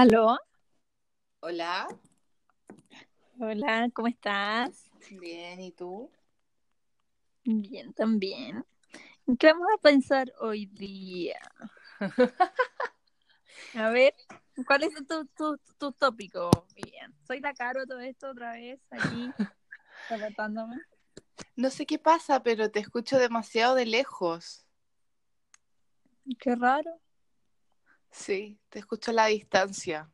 [0.00, 0.38] ¿Aló?
[1.40, 1.86] Hola.
[3.38, 4.90] Hola, ¿cómo estás?
[5.10, 6.10] Bien, ¿y tú?
[7.44, 8.64] Bien, también.
[9.26, 11.38] ¿En ¿Qué vamos a pensar hoy día?
[13.74, 14.14] A ver,
[14.66, 16.50] ¿cuál es tu, tu, tu tópico?
[16.74, 19.30] Bien, soy la Caro todo esto otra vez aquí,
[20.08, 20.80] reportándome.
[21.56, 24.66] No sé qué pasa, pero te escucho demasiado de lejos.
[26.38, 26.98] Qué raro.
[28.10, 30.10] Sí, te escucho a la distancia.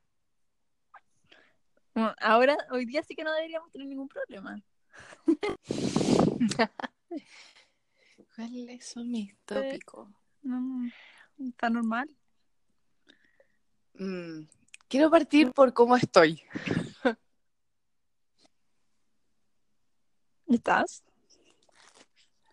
[1.95, 4.63] Bueno, ahora, hoy día sí que no deberíamos tener ningún problema.
[8.37, 10.11] ¿Cuáles son mis tópicos?
[10.43, 10.91] No,
[11.39, 12.15] está normal.
[13.95, 14.43] Mm,
[14.89, 16.43] quiero partir por cómo estoy.
[20.47, 21.03] ¿Estás?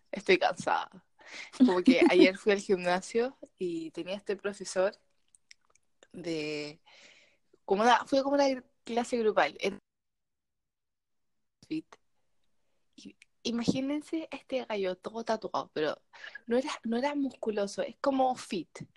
[0.09, 0.89] Estoy cansada.
[1.57, 4.95] Como que ayer fui al gimnasio y tenía este profesor
[6.13, 6.79] de
[7.65, 9.57] como una, fue como una clase grupal.
[9.59, 9.79] en
[13.43, 16.01] imagínense este gallo todo tatuado, pero
[16.47, 18.87] no era, no era musculoso, es como fit.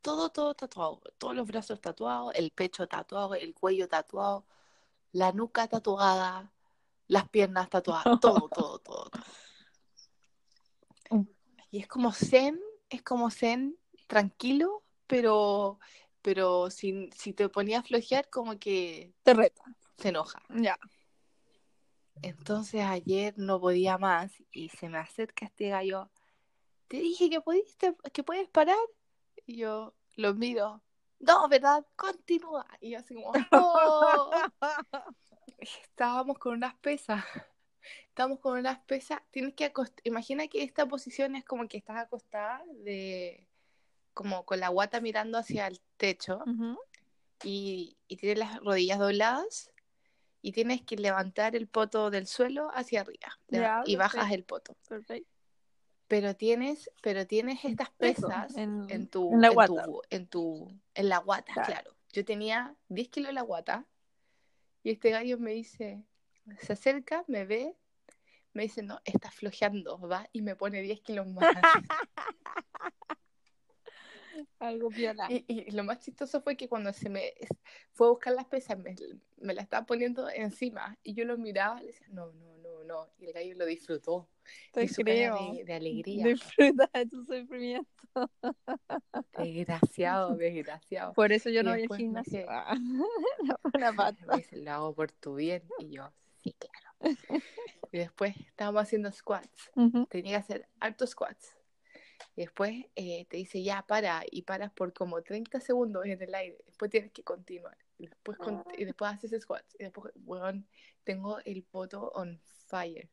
[0.00, 1.00] Todo, todo tatuado.
[1.18, 4.46] Todos los brazos tatuados, el pecho tatuado, el cuello tatuado,
[5.12, 6.52] la nuca tatuada,
[7.06, 9.10] las piernas tatuadas, todo, todo, todo, todo.
[11.70, 15.78] Y es como zen, es como zen, tranquilo, pero,
[16.28, 19.62] pero si, si te ponía a flojear, como que Te reta.
[19.96, 20.42] se enoja.
[20.50, 20.78] Ya.
[22.20, 26.10] Entonces ayer no podía más y se me acerca este gallo.
[26.86, 28.76] Te dije que pudiste, que puedes parar.
[29.46, 30.82] Y yo lo miro.
[31.18, 31.86] No, ¿verdad?
[31.96, 32.66] Continúa.
[32.82, 34.30] Y yo así como, "Oh".
[35.58, 37.24] Estábamos con unas pesas.
[38.08, 39.22] Estábamos con unas pesas.
[39.30, 40.02] Tienes que acostar.
[40.04, 43.47] Imagina que esta posición es como que estás acostada de
[44.18, 46.76] como con la guata mirando hacia el techo Ujú.
[47.44, 49.70] y, y tienes las rodillas dobladas
[50.42, 54.34] y tienes que levantar el poto del suelo hacia arriba Ya, y bajas perfecto.
[54.34, 54.76] el poto.
[54.88, 55.30] Perfecto.
[56.08, 59.84] Pero tienes, pero tienes estas Eso, pesas en- en, tu, en la en guata.
[59.84, 61.66] tu, en tu, en la guata, Claro.
[61.68, 61.96] claro.
[62.12, 63.86] Yo tenía 10 kilos en la guata
[64.82, 66.02] y este gallo me dice,
[66.60, 67.76] se acerca, me ve,
[68.52, 71.46] me dice, no, estás flojeando, va, y me pone 10 kilos más.
[74.58, 75.26] Algo viola.
[75.30, 77.32] Y, y lo más chistoso fue que cuando se me
[77.92, 78.94] fue a buscar las pesas, me,
[79.38, 82.84] me la estaba poniendo encima y yo lo miraba y le decía, no, no, no,
[82.84, 83.08] no.
[83.18, 84.28] Y el gallo lo disfrutó.
[84.72, 85.36] Te y creo.
[85.54, 86.26] de, de alegría.
[86.26, 87.86] Disfruta de tu sufrimiento.
[89.36, 91.12] Desgraciado, desgraciado.
[91.12, 92.46] Por eso yo Y no voy al gimnasio.
[92.48, 92.76] Ah,
[93.74, 94.36] Una Me pata.
[94.36, 95.62] dice, lo hago por tu bien.
[95.78, 96.10] Y yo,
[96.42, 97.18] sí, claro.
[97.92, 99.70] Y después estábamos haciendo squats.
[100.08, 101.56] Tenía que hacer altos squats.
[102.36, 104.22] Y después eh, te dice, ya, para.
[104.30, 106.58] Y paras por como 30 segundos en el aire.
[106.66, 107.76] Después tienes que continuar.
[107.98, 109.74] Y después, con- y después haces squats.
[109.78, 110.66] Y después, weón,
[111.04, 113.08] tengo el poto on fire.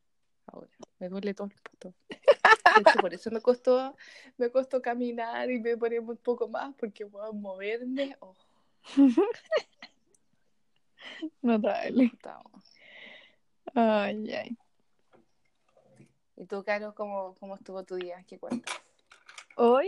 [0.47, 1.93] Ahora, me duele todo el poto.
[2.77, 3.95] Hecho, por eso me costó,
[4.37, 8.15] me costó caminar y me ponía un poco más, porque puedo moverme.
[8.19, 8.35] Oh,
[11.41, 12.11] Notable.
[13.73, 14.57] Ay, ay.
[16.37, 18.23] ¿Y tú, Caro, cómo, cómo estuvo tu día?
[18.27, 18.75] ¿Qué cuentas?
[19.55, 19.87] Hoy,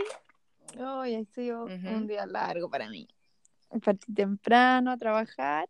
[0.80, 3.08] hoy ha sido un día largo para mí.
[3.84, 5.70] Partí temprano a trabajar.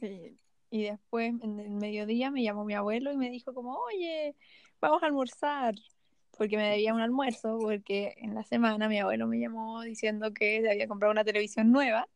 [0.00, 0.36] Y,
[0.70, 4.36] y después en el mediodía me llamó mi abuelo y me dijo como, oye,
[4.80, 5.74] vamos a almorzar,
[6.36, 10.60] porque me debía un almuerzo, porque en la semana mi abuelo me llamó diciendo que
[10.62, 12.08] se había comprado una televisión nueva,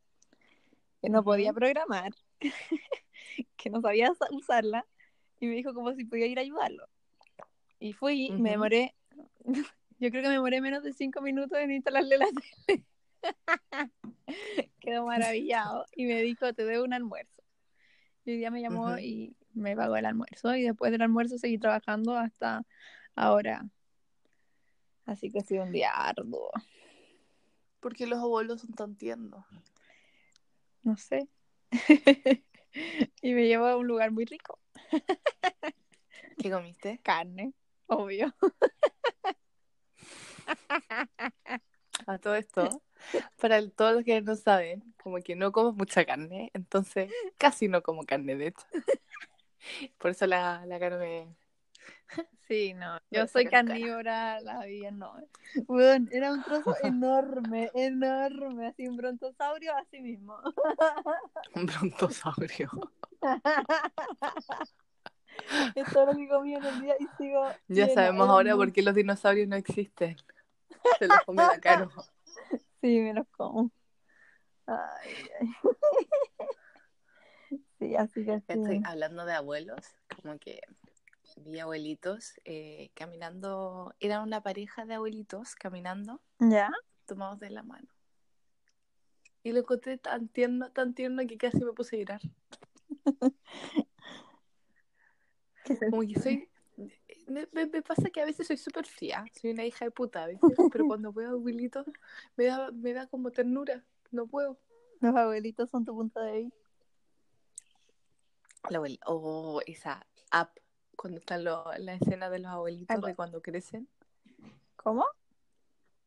[1.01, 2.13] que no podía programar,
[3.57, 4.87] que no sabía usa- usarla,
[5.41, 6.87] y me dijo como si podía ir a ayudarlo.
[7.81, 8.95] Y fui, me demoré,
[10.01, 12.27] yo creo que me demoré menos de cinco minutos en instalarle la
[12.67, 12.85] tele.
[14.81, 17.43] Quedó maravillado y me dijo, te debo un almuerzo.
[18.25, 21.59] Y hoy día me llamó y me pagó el almuerzo y después del almuerzo seguí
[21.59, 22.65] trabajando hasta
[23.15, 23.69] ahora.
[25.05, 26.51] Así que ha sido un día arduo.
[27.81, 29.45] Porque los abuelos son tan tiernos.
[30.83, 31.29] No sé.
[33.21, 34.59] y me llevó a un lugar muy rico.
[36.39, 37.01] ¿Qué comiste?
[37.03, 37.53] Carne,
[37.87, 38.35] obvio.
[42.07, 42.83] A todo esto,
[43.41, 47.83] para todos los que no saben, como que no como mucha carne, entonces casi no
[47.83, 48.67] como carne, de hecho.
[49.99, 51.37] Por eso la, la carne
[52.49, 53.01] Sí, no.
[53.11, 55.15] Yo soy carnívora, la vida no.
[56.11, 60.37] Era un trozo enorme, enorme, así un brontosaurio así mismo.
[61.55, 62.71] un brontosaurio.
[65.75, 67.47] Es todo lo que comí en el día y sigo.
[67.69, 70.17] Ya sabemos ahora por qué los dinosaurios no existen.
[70.99, 71.91] Se los come la caro.
[72.81, 73.71] Sí, me los como.
[74.67, 75.49] Ay, ay.
[77.79, 78.83] Sí, así que Estoy sí.
[78.85, 79.81] hablando de abuelos,
[80.15, 80.61] como que
[81.37, 86.71] vi abuelitos eh, caminando, era una pareja de abuelitos caminando, ¿Ya?
[87.07, 87.89] tomados de la mano.
[89.43, 92.21] Y lo encontré tan tierno, tan tierno que casi me puse a llorar.
[95.91, 96.50] Como que soy.
[97.31, 100.25] Me, me- me pasa que a veces soy súper fría, soy una hija de puta
[100.25, 100.43] a veces,
[100.73, 101.87] pero cuando veo abuelitos
[102.37, 104.59] me da, me da como ternura, no puedo.
[105.01, 106.57] Los abuelitos son tu punto de vista.
[108.69, 110.57] La abuel- oh, esa app,
[110.97, 113.07] cuando están lo- la escena de los abuelitos Algo.
[113.07, 113.89] de cuando crecen.
[114.77, 115.07] ¿Cómo?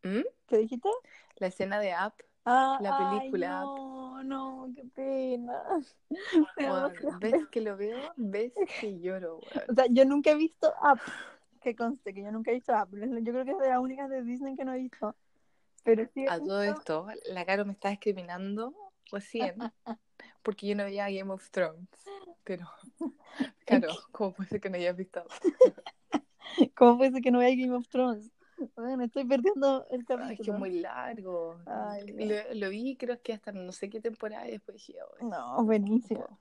[0.04, 0.22] ¿Mm?
[0.48, 0.90] ¿Qué dijiste?
[1.38, 3.62] La escena de app, Ah, La ay, película.
[3.62, 5.64] no, no, qué pena.
[6.58, 9.66] Demasiada ves que lo veo, ves que lloro, weón.
[9.70, 11.00] O sea, yo nunca he visto Up.
[11.62, 12.90] Que conste que yo nunca he visto Up.
[12.92, 15.16] Yo creo que es de las únicas de Disney que no he visto.
[15.84, 18.74] Pero sí A todo esto, la Caro me está discriminando
[19.12, 19.56] recién
[20.42, 21.88] porque yo no veía Game of Thrones.
[22.44, 22.70] Pero,
[23.66, 25.24] claro, ¿cómo puede ser que no hayas visto?
[26.76, 28.32] ¿Cómo puede ser que no vea Game of Thrones?
[28.76, 30.26] Bueno, estoy perdiendo el capítulo.
[30.28, 31.60] Ay, es que es muy largo.
[31.66, 35.28] Ay, lo, lo vi creo que hasta no sé qué temporada y después dije, "Ay,
[35.28, 36.40] No, buenísimo.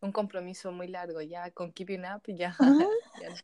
[0.00, 2.22] un compromiso muy largo, ya con Keeping Up
[3.22, 3.34] ya,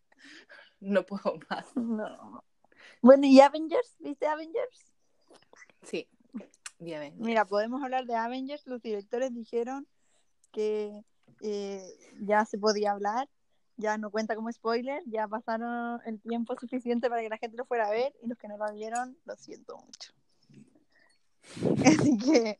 [0.80, 1.76] no puedo más.
[1.76, 2.44] No.
[3.02, 3.96] Bueno, ¿y Avengers?
[3.98, 4.92] ¿Viste Avengers?
[5.82, 6.08] Sí,
[6.78, 7.14] bien.
[7.18, 8.66] Mira, podemos hablar de Avengers.
[8.66, 9.86] Los directores dijeron
[10.52, 11.04] que
[11.40, 11.82] eh,
[12.20, 13.28] ya se podía hablar,
[13.76, 17.64] ya no cuenta como spoiler, ya pasaron el tiempo suficiente para que la gente lo
[17.64, 20.12] fuera a ver y los que no lo vieron, lo siento mucho.
[21.84, 22.58] Así que,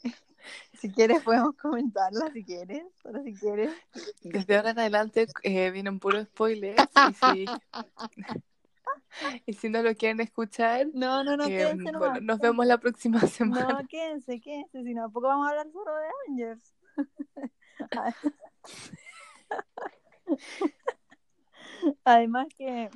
[0.75, 3.73] si quieres, podemos comentarla, si quieres, pero si quieres.
[4.23, 7.47] Desde ahora en adelante eh, vienen puros spoilers y si,
[9.47, 12.23] y si no lo quieren escuchar, No, no, no, eh, quédense bueno, nomás.
[12.23, 13.69] nos vemos la próxima semana.
[13.69, 16.75] No, quédense, quédense, si no, tampoco vamos a hablar solo de Avengers.
[22.05, 22.91] Además que,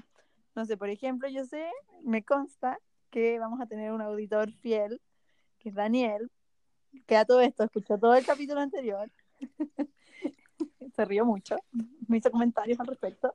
[0.55, 1.70] no sé, por ejemplo, yo sé,
[2.02, 2.79] me consta
[3.11, 5.00] que vamos a tener un auditor fiel,
[5.58, 6.31] que es Daniel,
[7.06, 9.11] que a todo esto escuchó todo el capítulo anterior.
[10.94, 11.56] Se rió mucho,
[12.08, 13.35] me hizo comentarios al respecto.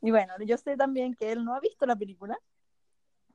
[0.00, 2.38] Y bueno, yo sé también que él no ha visto la película,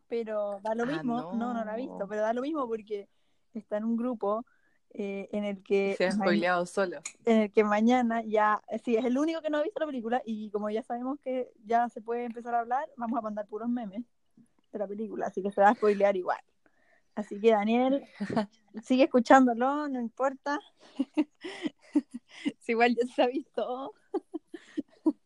[0.08, 1.54] pero da lo Ah, mismo, no.
[1.54, 3.10] no, la ha visto, pero da lo mismo porque
[3.54, 4.46] está en un grupo
[4.98, 7.02] eh, en el que Se ha spoileado solo.
[7.26, 10.22] en el que mañana ya, sí, es el único que no ha visto la película
[10.26, 13.68] y como ya sabemos que ya se puede empezar a hablar, vamos a mandar puros
[13.68, 14.04] memes
[14.72, 16.40] de la película, así que se va a spoilear igual.
[17.14, 18.06] Así que Daniel,
[18.84, 20.60] sigue escuchándolo, no importa.
[22.60, 23.94] si igual ya se ha visto.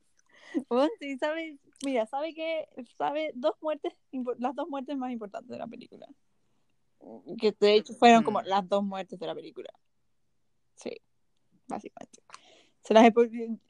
[0.68, 2.68] Bueno, sí, sabe, mira, sabe que
[2.98, 3.94] sabe dos muertes,
[4.40, 6.08] las dos muertes más importantes de la película.
[7.40, 8.46] Que de hecho fueron como Mm.
[8.46, 9.70] las dos muertes de la película.
[10.76, 10.92] Sí,
[11.68, 12.22] básicamente.
[12.84, 13.12] Se las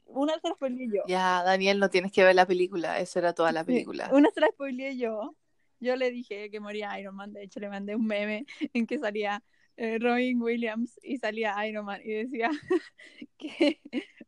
[0.06, 1.02] una se la spoileé yo.
[1.06, 4.08] Ya, Daniel, no tienes que ver la película, eso era toda la Sí, película.
[4.12, 5.34] Una se la spoileé yo.
[5.80, 7.32] Yo le dije que moría Iron Man.
[7.32, 9.42] De hecho, le mandé un meme en que salía
[9.76, 12.00] eh, Robin Williams y salía Iron Man.
[12.04, 12.50] Y decía
[13.38, 13.80] que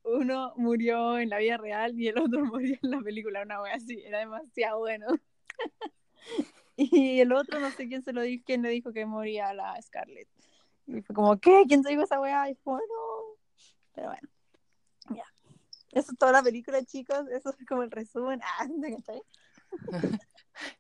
[0.02, 3.42] uno murió en la vida real y el otro murió en la película.
[3.42, 4.00] Una wea así.
[4.04, 5.06] Era demasiado bueno.
[6.76, 9.80] y el otro, no sé quién se lo dijo, quién le dijo que moría la
[9.80, 10.28] Scarlett.
[10.86, 11.64] Y fue como, ¿qué?
[11.68, 12.50] ¿Quién te dijo esa wea?
[12.50, 13.38] Y fue, bueno.
[13.94, 14.28] Pero bueno.
[15.10, 15.24] Ya.
[15.92, 17.28] Eso es toda la película, chicos.
[17.30, 18.40] Eso es como el resumen.
[18.58, 18.66] Ah.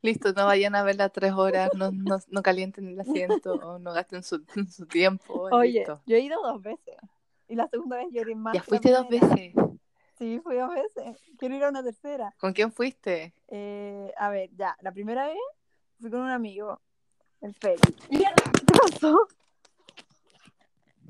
[0.02, 4.22] Listo, no vayan a verla tres horas, no, no, no calienten el asiento, no gasten
[4.22, 5.48] su, su tiempo.
[5.50, 6.02] Oye, listo.
[6.04, 6.96] yo he ido dos veces.
[7.48, 8.54] Y la segunda vez lloré más.
[8.54, 9.54] Ya fuiste dos veces.
[10.18, 11.16] Sí, fui dos veces.
[11.38, 12.34] Quiero ir a una tercera.
[12.38, 13.34] ¿Con quién fuiste?
[13.48, 14.76] Eh, a ver, ya.
[14.82, 15.38] La primera vez
[16.02, 16.80] fui con un amigo,
[17.40, 18.10] el Félix.
[18.10, 19.28] Mierda, ¿Qué pasó?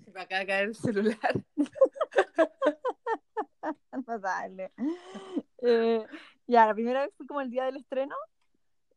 [0.05, 1.19] Se me acaba de caer el celular.
[3.95, 4.69] No.
[5.59, 6.05] Eh,
[6.49, 8.17] ya, la primera vez fui como el día del estreno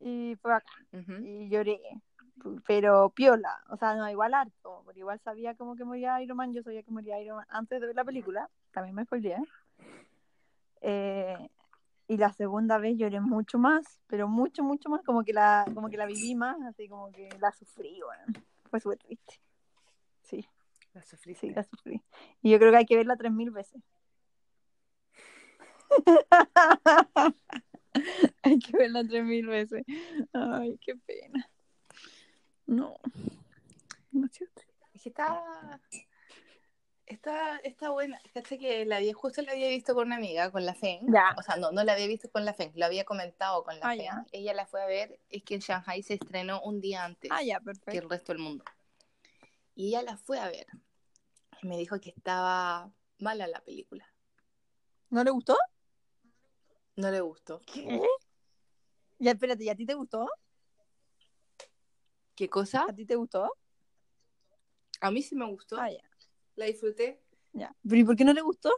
[0.00, 0.72] y fue acá.
[1.22, 1.80] Y lloré.
[2.66, 3.62] Pero piola.
[3.70, 4.82] O sea, no, igual harto.
[4.84, 6.52] Porque igual sabía como que moría Iron Man.
[6.52, 8.50] Yo sabía que moría Iron Man antes de ver la película.
[8.72, 9.38] También me spoileé.
[10.80, 11.48] Eh,
[12.08, 15.88] y la segunda vez lloré mucho más, pero mucho, mucho más, como que la, como
[15.90, 18.24] que la viví más, así como que la sufrí, bueno.
[18.70, 19.40] Fue súper triste.
[20.22, 20.46] Sí,
[20.92, 21.48] La sufriste.
[21.48, 22.02] sí, la sufrí.
[22.42, 23.82] Y yo creo que hay que verla tres mil veces.
[28.42, 29.84] hay que verla tres mil veces.
[30.32, 31.48] Ay, qué pena.
[32.66, 32.98] No.
[34.10, 34.66] Triste.
[34.94, 35.80] Es que está,
[37.06, 38.18] está, está buena.
[38.20, 41.00] Fíjate que la había, justo la había visto con una amiga, con la Feng.
[41.12, 41.34] Ya.
[41.38, 43.86] O sea, no, no la había visto con la Feng, lo había comentado con la
[43.86, 44.02] Ah, Feng.
[44.04, 44.26] ya.
[44.32, 47.42] Ella la fue a ver, es que en Shanghai se estrenó un día antes Ah,
[47.42, 47.60] ya,
[47.90, 48.64] que el resto del mundo.
[49.74, 50.66] Y ella la fue a ver.
[51.62, 54.06] me dijo que estaba mala la película.
[55.10, 55.56] ¿No le gustó?
[56.96, 57.60] No le gustó.
[57.66, 58.00] ¿Qué?
[59.18, 60.28] Ya, espérate, ¿y a ti te gustó?
[62.34, 62.84] ¿Qué cosa?
[62.88, 63.50] ¿A ti te gustó?
[65.00, 65.78] A mí sí me gustó.
[65.80, 66.05] Ah, ya.
[66.56, 67.22] La disfruté.
[67.52, 67.74] ya.
[67.88, 68.72] ¿Pero y por qué no le gustó?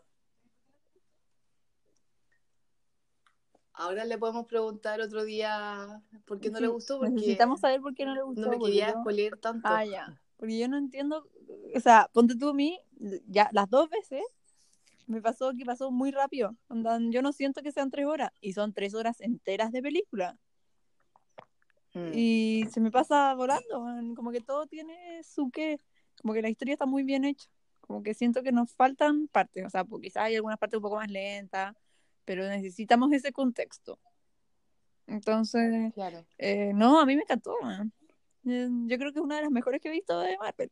[3.73, 6.99] Ahora le podemos preguntar otro día por qué no Sí, le gustó.
[6.99, 8.41] Porque Necesitamos saber por qué no le gustó.
[8.43, 9.69] no me quería spoiler tanto.
[9.69, 10.21] Ah, ya.
[10.37, 11.29] Porque yo no entiendo,
[11.75, 12.81] o sea, ponte tú a mí,
[13.27, 14.23] ya las dos veces
[15.07, 16.57] me pasó que pasó muy rápido.
[17.11, 20.37] Yo no siento que sean tres horas y son tres horas enteras de película.
[21.95, 22.11] Mm.
[22.15, 25.81] Y se me pasa volando, como que todo tiene su qué,
[26.21, 27.49] como que la historia está muy bien hecha.
[27.89, 30.83] Como que siento que nos faltan partes, o sea, pues quizás hay algunas partes un
[30.83, 31.75] poco más lentas,
[32.25, 33.99] pero necesitamos ese contexto.
[35.07, 36.25] Entonces, Claro.
[36.37, 37.91] eh, no, a mí me encantó, man.
[38.47, 40.71] Eh, Yo creo que es una de las mejores que he visto de Marvel.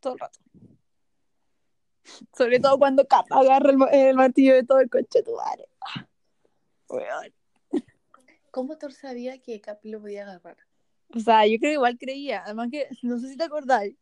[0.00, 0.38] Todo el rato.
[2.36, 5.68] Sobre todo cuando Cap agarra el, ma- el martillo de todo el coche tu madre.
[5.80, 6.06] Ah.
[8.50, 10.56] ¿Cómo Thor sabía que Cap lo podía agarrar?
[11.14, 12.42] O sea, yo creo que igual creía.
[12.44, 13.94] Además que, no sé si te acordáis,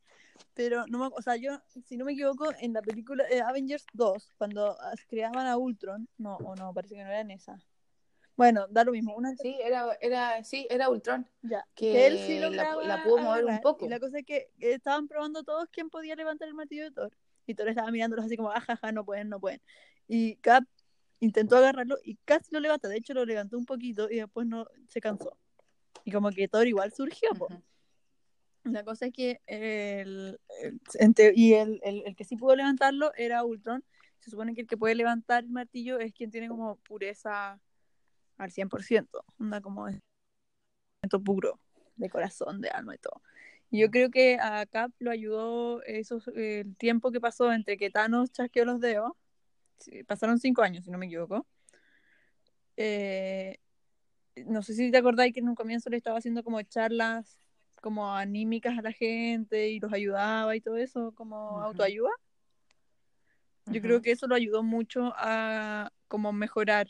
[0.54, 3.86] pero no me, o sea, yo, si no me equivoco, en la película eh, Avengers
[3.92, 7.58] 2, cuando ah, creaban a Ultron, no, o no, parece que no era en esa.
[8.36, 9.14] Bueno, da lo mismo.
[9.14, 11.28] Una, Sí, era, era, sí, era Ultron.
[11.42, 13.84] Ya, que que él sí la- lograba la pudo mover un poco.
[13.84, 17.12] Y la cosa es que estaban probando todos quién podía levantar el martillo de Thor.
[17.46, 19.60] Y Thor estaba mirándolos así como, ajaja, no pueden, no pueden.
[20.08, 20.64] Y Cap
[21.20, 22.88] intentó agarrarlo y casi lo levanta.
[22.88, 25.36] De hecho, lo levantó un poquito y después no se cansó.
[26.04, 27.46] Y como que Thor igual surgió, po.
[27.46, 27.62] Ujú.
[28.64, 33.44] La cosa es que el, el- y el, el- el que sí pudo levantarlo era
[33.44, 33.84] Ultron.
[34.20, 37.60] Se supone que el que puede levantar el martillo es quien tiene como pureza
[38.38, 39.24] al 100%.
[39.38, 40.00] Onda como es
[41.24, 41.60] puro,
[41.96, 43.20] de corazón, de alma y todo.
[43.70, 47.90] Y yo creo que a Cap lo ayudó esos, el tiempo que pasó entre que
[47.90, 49.12] Thanos chasqueó los dedos.
[50.06, 51.46] Pasaron cinco años, si no me equivoco.
[52.76, 53.58] Eh,
[54.46, 57.43] no sé si te acordáis que en un comienzo le estaba haciendo como charlas
[57.84, 62.08] como anímicas a la gente y los ayudaba y todo eso, como autoayuda.
[63.66, 66.86] Yo creo que eso lo ayudó mucho a como mejorar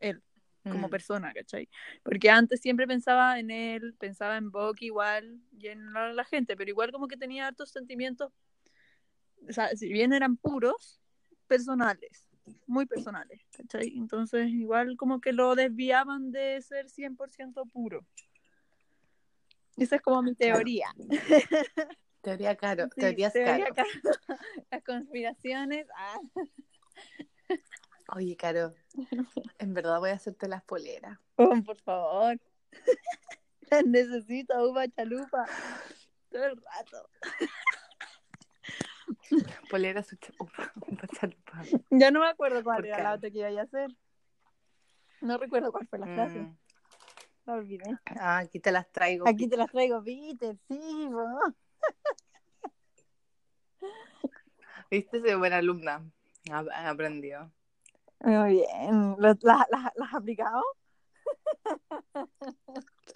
[0.00, 0.20] él
[0.68, 0.90] como Mm.
[0.90, 1.68] persona, ¿cachai?
[2.02, 6.56] Porque antes siempre pensaba en él, pensaba en Bucky igual y en la, la gente,
[6.56, 8.32] pero igual como que tenía hartos sentimientos,
[9.48, 11.00] o sea, si bien eran puros,
[11.46, 12.28] personales,
[12.66, 13.96] muy personales, ¿cachai?
[13.96, 18.04] Entonces igual como que lo desviaban de ser 100% puro.
[19.76, 20.88] Esa es como mi teoría.
[22.22, 23.74] Teoría caro, Sí, teorías teoría caro.
[23.76, 23.88] caro.
[24.70, 26.18] Las conspiraciones, ah,
[28.14, 28.74] Oye, Caro,
[29.58, 31.18] en verdad voy a hacerte las poleras.
[31.36, 32.38] oh, por favor.
[33.70, 35.44] Las necesito, uva chalupa.
[36.30, 37.08] Todo el rato.
[39.70, 41.62] Poleras upa, upa, chalupa.
[41.90, 43.88] Ya no me acuerdo cuál ¿Por era la otra que iba a hacer.
[45.20, 46.38] No recuerdo cuál fue la frase.
[46.40, 46.56] Mm.
[47.46, 47.96] La olvidé.
[48.18, 49.28] Ah, aquí te las traigo.
[49.28, 51.54] Aquí te las traigo, Peter, sí, po.
[54.90, 56.02] Viste, soy buena alumna.
[56.74, 57.50] Aprendió.
[58.20, 59.16] Muy bien.
[59.18, 60.62] ¿Las las- has aplicado?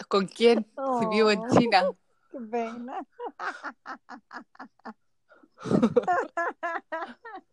[0.08, 0.66] ¿Con quién?
[1.00, 1.48] Si vivo en Oh.
[1.58, 1.82] China.
[2.30, 3.06] Qué pena.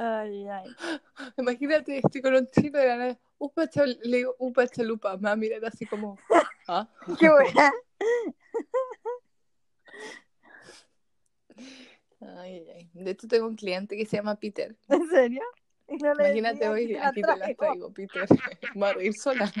[0.00, 0.76] Ay, ay.
[1.38, 3.18] Imagínate, estoy con un chino de la nada.
[3.38, 5.16] Upa, chal- le digo, upa chalupa.
[5.16, 6.16] Me va a mirar así como.
[6.68, 6.88] ¿Ah?
[7.18, 7.72] Qué buena.
[12.20, 12.90] Ay, ay.
[12.92, 14.76] De hecho, tengo un cliente que se llama Peter.
[14.88, 15.42] ¿En serio?
[15.88, 17.92] No Imagínate hoy, "Aquí te las traigo".
[17.92, 18.28] Peter.
[18.76, 19.52] Voy a reír sola.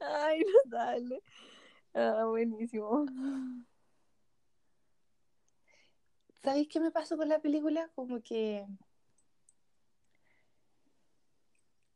[0.00, 1.22] Ay, no dale.
[1.94, 3.06] Ah, buenísimo.
[6.46, 7.90] ¿Sabéis qué me pasó con la película?
[7.96, 8.64] Como que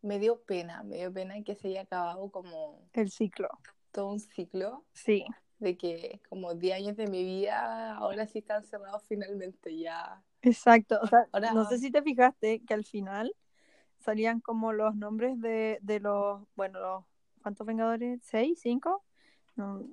[0.02, 3.48] me dio pena, me dio pena que se haya acabado como El ciclo.
[3.92, 5.24] todo un ciclo Sí.
[5.60, 10.20] de que como 10 años de mi vida ahora sí están cerrados finalmente ya.
[10.42, 10.98] Exacto.
[11.00, 13.32] O sea, Ahora- no sé si te fijaste que al final
[14.00, 17.04] salían como los nombres de, de los, bueno, los,
[17.40, 18.20] ¿cuántos Vengadores?
[18.24, 18.58] ¿Seis?
[18.60, 19.04] ¿Cinco?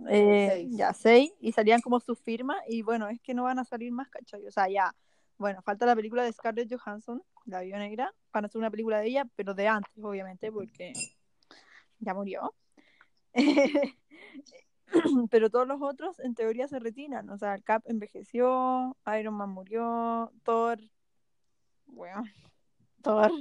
[0.09, 0.77] Eh, Seis.
[0.77, 1.33] Ya, seis.
[1.39, 4.45] Y salían como su firma y bueno, es que no van a salir más, ¿cachai?
[4.45, 4.95] O sea, ya,
[5.37, 8.13] bueno, falta la película de Scarlett Johansson, La Viuda Negra.
[8.31, 10.93] Van a hacer una película de ella, pero de antes, obviamente, porque
[11.99, 12.53] ya murió.
[15.29, 17.29] pero todos los otros en teoría se retiran.
[17.29, 20.79] O sea, el Cap envejeció, Iron Man murió, Thor,
[21.85, 22.23] bueno,
[23.01, 23.31] Thor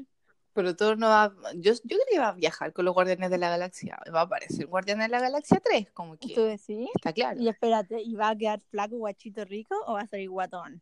[0.57, 1.35] Pero Thor no va.
[1.57, 3.99] Yo, yo creo que va a viajar con los Guardianes de la Galaxia.
[4.13, 6.89] Va a aparecer Guardianes de la Galaxia 3, como ¿Tú que decís?
[6.95, 7.39] está claro.
[7.39, 10.81] Y espérate, ¿y va a quedar flaco, guachito, rico o va a salir guatón?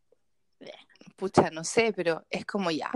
[1.16, 2.92] Pucha, no sé, pero es como ya.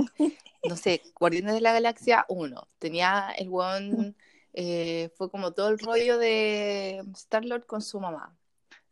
[0.68, 2.68] No sé, Guardianes de la Galaxia 1.
[2.78, 4.14] Tenía el weón.
[4.52, 8.37] eh, fue como todo el rollo de Star-Lord con su mamá.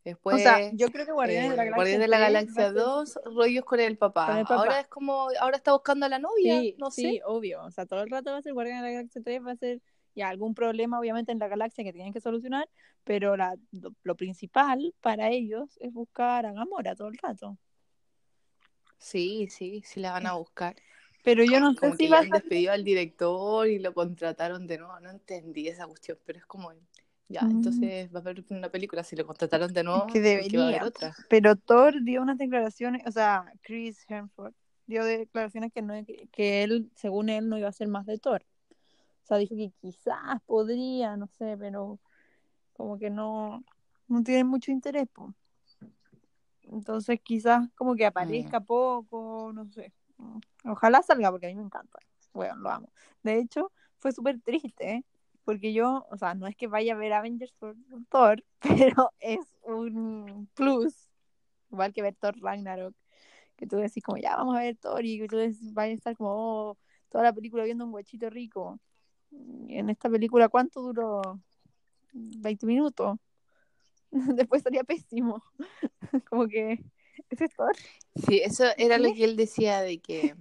[0.06, 0.36] Después.
[0.36, 2.26] o sea, yo creo que Guardianes de la eh, Galaxia, Guardianes de la 3 va
[2.26, 4.26] a Galaxia ser- 2, rollos con el papá.
[4.26, 4.56] Con el papá.
[4.56, 7.02] Ahora es como, ahora está buscando a la novia, Sí, no sé.
[7.02, 7.62] sí, obvio.
[7.64, 9.56] O sea, todo el rato va a ser Guardianes de la Galaxia 3, va a
[9.56, 9.82] ser
[10.14, 12.68] ya algún problema, obviamente, en la galaxia que tienen que solucionar,
[13.04, 17.58] pero la, lo, lo principal para ellos es buscar a Gamora todo el rato.
[18.98, 20.76] Sí, sí, sí la van a buscar.
[21.22, 23.92] Pero yo no sé Como si que ya a han despedido al director y lo
[23.92, 24.98] contrataron de nuevo.
[25.00, 26.72] No entendí esa cuestión, pero es como,
[27.28, 27.50] ya, Mm.
[27.50, 29.02] entonces va a haber una película.
[29.04, 30.84] Si lo contrataron de nuevo, que porque va a haber debería.
[30.84, 31.14] otra.
[31.28, 34.54] Pero Thor dio unas declaraciones, o sea, Chris Hemsworth
[34.86, 35.94] dio declaraciones que, no,
[36.32, 38.44] que él, según él, no iba a ser más de Thor.
[39.24, 41.98] O sea, dijo que quizás podría, no sé, pero
[42.74, 43.64] como que no,
[44.06, 45.08] no tiene mucho interés.
[45.12, 45.34] po.
[46.62, 49.92] Entonces quizás como que aparezca poco, no sé.
[50.64, 51.98] Ojalá salga porque a mí me encanta.
[52.32, 52.92] Bueno, lo amo.
[53.22, 55.04] De hecho, fue súper triste, ¿eh?
[55.46, 57.76] Porque yo, o sea, no es que vaya a ver Avengers por
[58.10, 60.92] Thor, pero es un plus.
[61.70, 62.94] Igual que ver Thor Ragnarok,
[63.56, 65.94] que tú decís como, ya vamos a ver Thor y que tú decís, vaya a
[65.94, 66.30] estar como
[66.70, 66.78] oh,
[67.10, 68.80] toda la película viendo un guachito rico.
[69.30, 71.40] Y en esta película, ¿cuánto duró?
[72.12, 73.16] 20 minutos.
[74.10, 75.44] Después sería pésimo.
[76.28, 76.84] como que,
[77.30, 77.76] ese es Thor.
[78.26, 80.34] Sí, eso era lo que él decía de que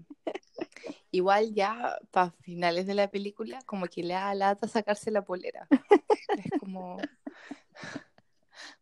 [1.16, 5.68] igual ya para finales de la película como que le da lata sacarse la polera.
[6.38, 6.98] Es como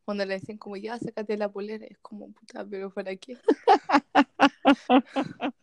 [0.05, 3.37] cuando le dicen como ya sácate la polera, es como puta, pero ¿para qué?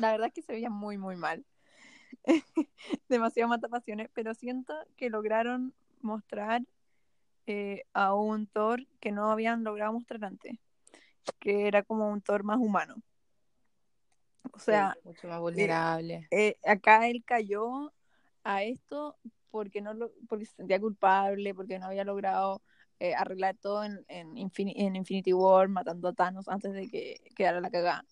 [0.00, 1.44] La verdad es que se veía muy, muy mal.
[3.08, 6.62] Demasiado matapasiones, pero siento que lograron mostrar
[7.46, 10.56] eh, a un Thor que no habían logrado mostrar antes,
[11.38, 12.96] que era como un Thor más humano.
[14.52, 16.26] O sea, Sí, mucho más vulnerable.
[16.30, 17.92] eh, acá él cayó
[18.44, 19.16] a esto
[19.50, 22.62] porque no lo, porque se sentía culpable, porque no había logrado
[23.00, 27.60] eh, arreglar todo en, en, en Infinity War, matando a Thanos antes de que quedara
[27.60, 28.04] la cagada.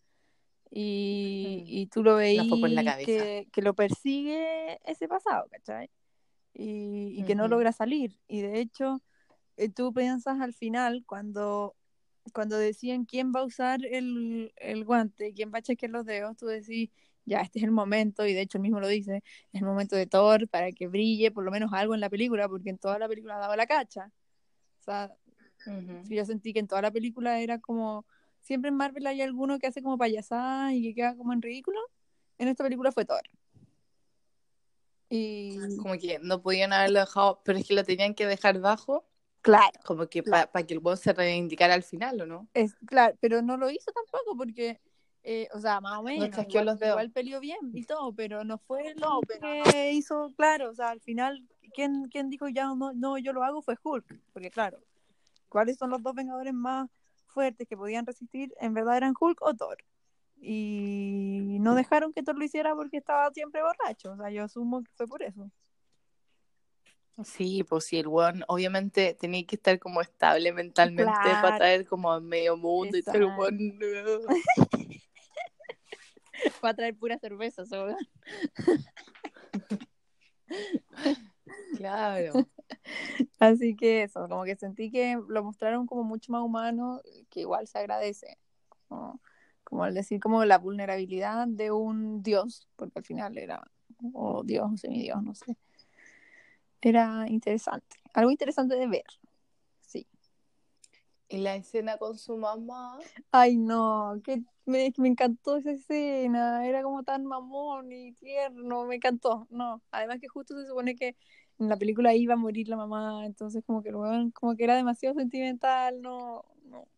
[0.71, 1.69] Y, Mm.
[1.69, 2.47] y tú lo veías
[3.05, 5.91] que, que lo persigue ese pasado, ¿cachai?
[6.55, 8.19] Y, y que no logra salir.
[8.29, 9.01] Y de hecho,
[9.57, 11.75] eh, tú piensas al final, cuando,
[12.33, 16.37] cuando decían quién va a usar el, el guante, quién va a chequear los dedos,
[16.37, 16.91] tú decís,
[17.25, 19.97] ya, este es el momento, y de hecho él mismo lo dice, es el momento
[19.97, 22.99] de Thor para que brille por lo menos algo en la película, porque en toda
[22.99, 24.11] la película daba la cacha.
[24.81, 25.15] O sea,
[26.09, 28.07] yo sentí que en toda la película era como,
[28.41, 31.79] siempre en Marvel hay alguno que hace como payasada y que queda como en ridículo.
[32.39, 33.23] En esta película fue Thor.
[35.11, 39.05] Y Como que no podían haberlo dejado, pero es que lo tenían que dejar bajo,
[39.43, 42.49] claro, como que para que el boss se reivindicara al final, ¿o no?
[42.55, 44.81] es claro, pero no lo hizo tampoco porque,
[45.23, 46.95] eh, o sea, más o menos, igual, los dedos.
[46.95, 49.21] igual peleó bien y todo, pero no fue lo
[49.71, 53.45] que hizo, claro, o sea, al final, ¿quién, quién dijo ya no, no, yo lo
[53.45, 53.63] hago?
[53.63, 54.79] Fue Hulk, porque claro,
[55.49, 56.89] ¿cuáles son los dos vengadores más
[57.27, 58.55] fuertes que podían resistir?
[58.61, 59.79] En verdad eran Hulk o Thor.
[60.43, 64.83] Y no dejaron que Thor lo hiciera porque estaba siempre borracho, o sea, yo asumo
[64.83, 65.51] que fue por eso.
[67.25, 72.11] Sí, pues sí, el weón obviamente tenía que estar como estable mentalmente para traer como
[72.11, 73.87] a medio mundo y tal, el weón, no.
[76.65, 77.65] Va a traer pura cerveza.
[81.77, 82.33] Claro.
[83.39, 87.67] Así que eso, como que sentí que lo mostraron como mucho más humano, que igual
[87.67, 88.39] se agradece.
[88.89, 89.21] Como,
[89.65, 93.63] como al decir como la vulnerabilidad de un dios, porque al final era,
[94.13, 95.57] o dios o semidios, no sé.
[96.83, 99.05] Era interesante, algo interesante de ver.
[99.81, 100.07] Sí.
[101.29, 102.99] Y la escena con su mamá,
[103.31, 108.97] Ay, no, que me, me encantó esa escena, era como tan mamón y tierno, me
[108.97, 111.17] encantó, no, además que justo se supone que
[111.59, 114.75] en la película iba a morir la mamá, entonces como que weón como que era
[114.75, 116.89] demasiado sentimental, no, no.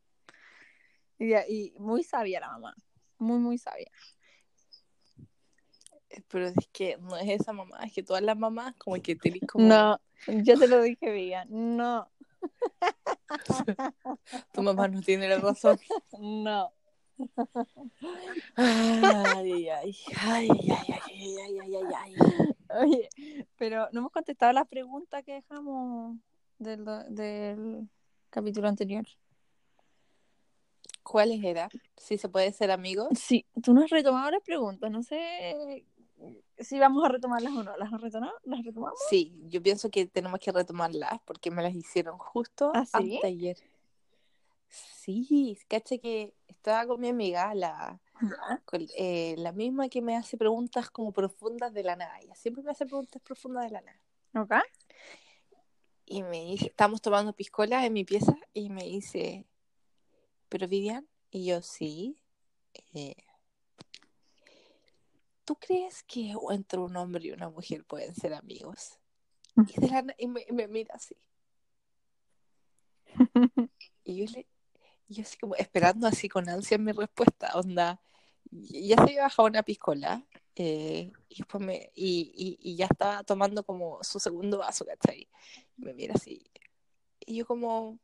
[1.19, 2.75] Y, y muy sabia la mamá,
[3.19, 3.91] muy, muy sabia.
[6.29, 9.43] Pero es que no es esa mamá, es que todas las mamás como que tenés
[9.49, 10.01] como No,
[10.47, 12.09] yo te lo dije, Vía, no,
[14.53, 15.79] tu mamá no tiene la razón.
[16.21, 16.73] no.
[18.57, 22.15] Ay, ay, ay, ay, ay, ay, ay, ay.
[22.81, 23.09] Oye,
[23.57, 26.17] pero no hemos contestado las preguntas que dejamos
[26.59, 27.89] del, del
[28.31, 29.05] capítulo anterior.
[31.03, 31.69] ¿Cuáles eran?
[31.97, 33.09] Si se puede ser amigos.
[33.19, 35.85] Sí, tú no has retomado las preguntas, no sé
[36.59, 37.77] si vamos a retomarlas o no.
[37.77, 38.35] ¿Las retomamos?
[38.45, 38.99] ¿Las retomamos?
[39.09, 43.19] Sí, yo pienso que tenemos que retomarlas porque me las hicieron justo ¿Ah, sí?
[43.23, 43.57] de ayer.
[44.69, 48.01] Sí, caché que estaba con mi amiga, la,
[48.65, 52.19] con- eh, la misma que me hace preguntas como profundas de la nada.
[52.21, 54.01] Ella siempre me hace preguntas profundas de la nada.
[54.35, 54.53] ¿Ok?
[56.07, 59.47] Y me dice, estamos tomando piscola en mi pieza y me dice,
[60.49, 61.07] ¿pero Vivian?
[61.31, 62.19] Y yo, sí.
[62.95, 63.15] eh,
[65.45, 68.99] ¿Tú crees que entre un hombre y una mujer pueden ser amigos?
[69.57, 71.17] Y, de la na- y me, me mira así.
[74.05, 74.47] Y yo le,
[75.09, 78.01] yo así como esperando así con ansia mi respuesta, onda.
[78.51, 80.27] Ya se había bajado una piscola
[80.57, 85.29] eh, y, después me, y ya estaba tomando como su segundo vaso, ¿cachai?
[85.77, 86.45] Y me mira así.
[87.21, 87.99] Y yo como,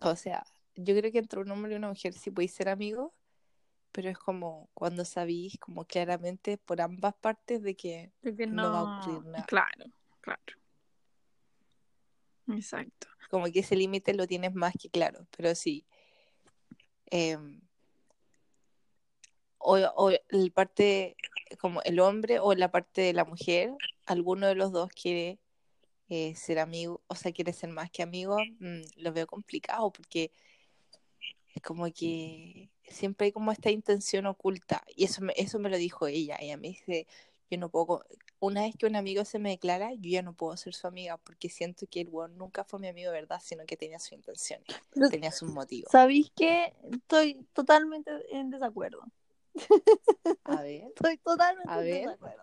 [0.00, 3.12] o sea, yo creo que entre un hombre y una mujer sí podéis ser amigos,
[3.92, 8.80] pero es como cuando sabéis como claramente por ambas partes de que No no, va
[8.80, 9.44] a ocurrir nada.
[9.46, 9.84] Claro,
[10.20, 10.40] claro.
[12.48, 13.06] Exacto.
[13.30, 15.84] como que ese límite lo tienes más que claro, pero sí.
[17.10, 17.38] eh,
[19.58, 21.16] o, o el parte,
[21.60, 23.72] como el hombre o la parte de la mujer,
[24.06, 25.38] alguno de los dos quiere
[26.08, 30.32] eh, ser amigo, o sea, quiere ser más que amigo, mm, lo veo complicado porque
[31.54, 35.76] es como que siempre hay como esta intención oculta, y eso me, eso me lo
[35.76, 37.06] dijo ella, ella me dice,
[37.50, 38.04] yo no puedo,
[38.38, 41.16] una vez que un amigo se me declara, yo ya no puedo ser su amiga
[41.18, 44.12] porque siento que el weón nunca fue mi amigo de verdad, sino que tenía sus
[44.12, 45.90] intenciones, Pero- tenía sus motivos.
[45.90, 49.02] ¿Sabéis que estoy totalmente en desacuerdo?
[50.44, 52.00] A ver, Estoy totalmente A en ver.
[52.06, 52.42] desacuerdo.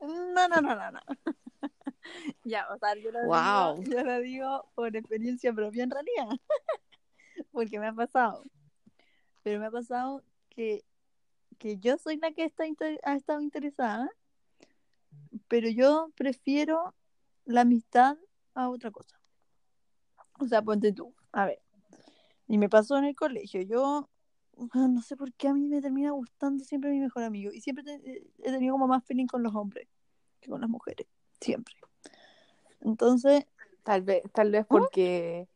[0.00, 1.00] No, no, no, no, no.
[2.44, 3.82] ya, o sea, yo lo, Wow.
[3.82, 6.26] digo, yo lo digo por experiencia propia en realidad.
[7.52, 8.44] Porque me ha pasado.
[9.42, 10.84] Pero me ha pasado que,
[11.58, 12.64] que yo soy la que está
[13.04, 14.10] ha estado interesada,
[15.48, 16.94] pero yo prefiero
[17.44, 18.16] la amistad
[18.54, 19.18] a otra cosa.
[20.38, 21.60] O sea, ponte tú, a ver.
[22.48, 23.62] Y me pasó en el colegio.
[23.62, 24.08] Yo
[24.72, 27.52] ah, no sé por qué a mí me termina gustando siempre mi mejor amigo.
[27.52, 29.88] Y siempre te- eh, he tenido como más feeling con los hombres
[30.40, 31.06] que con las mujeres.
[31.40, 31.74] Siempre.
[32.80, 33.46] Entonces,
[33.82, 35.48] tal vez, tal vez porque,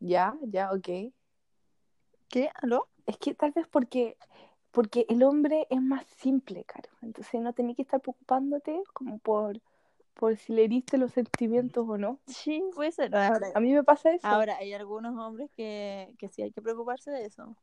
[0.00, 1.12] ya, ya, ok.
[2.28, 2.50] ¿Qué?
[2.54, 2.88] ¿Aló?
[3.06, 4.16] Es que tal vez porque,
[4.70, 6.88] porque el hombre es más simple, caro.
[7.02, 9.60] Entonces no tenés que estar preocupándote como por,
[10.14, 12.18] por si le heriste los sentimientos o no.
[12.26, 13.14] Sí, puede ser.
[13.14, 14.26] Ahora, A mí me pasa eso.
[14.26, 17.56] ahora hay algunos hombres que, que sí hay que preocuparse de eso.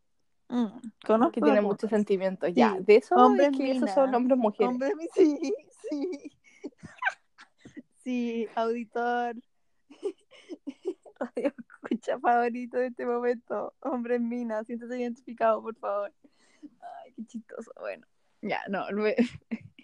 [0.48, 0.68] Mm,
[1.06, 2.52] conozco que tienen muchos sentimientos.
[2.54, 4.70] Ya, de eso hombres es que esos son hombres mujeres.
[4.70, 5.54] Hombre, sí,
[5.90, 6.32] sí.
[8.04, 9.36] Sí, auditor.
[11.20, 11.54] Radio
[11.86, 13.74] escucha favorito de este momento.
[13.82, 16.14] Hombre en mina, siéntese identificado, por favor.
[17.04, 17.72] Ay, qué chistoso.
[17.80, 18.06] Bueno,
[18.42, 18.90] ya, no.
[18.92, 19.16] lue-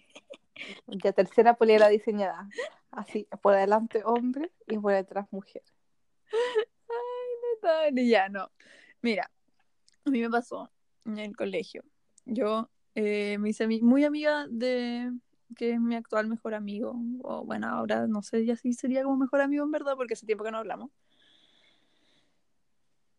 [0.86, 2.48] Ya tercera polera diseñada.
[2.92, 5.62] Así, por adelante hombre y por detrás mujer.
[7.62, 8.50] Dale, ya, no.
[9.00, 9.30] Mira,
[10.04, 10.70] a mí me pasó
[11.04, 11.82] en el colegio.
[12.24, 15.12] Yo eh, me hice muy amiga de
[15.56, 16.94] que es mi actual mejor amigo.
[17.22, 20.26] O bueno, ahora no sé ya si sería como mejor amigo en verdad, porque hace
[20.26, 20.90] tiempo que no hablamos.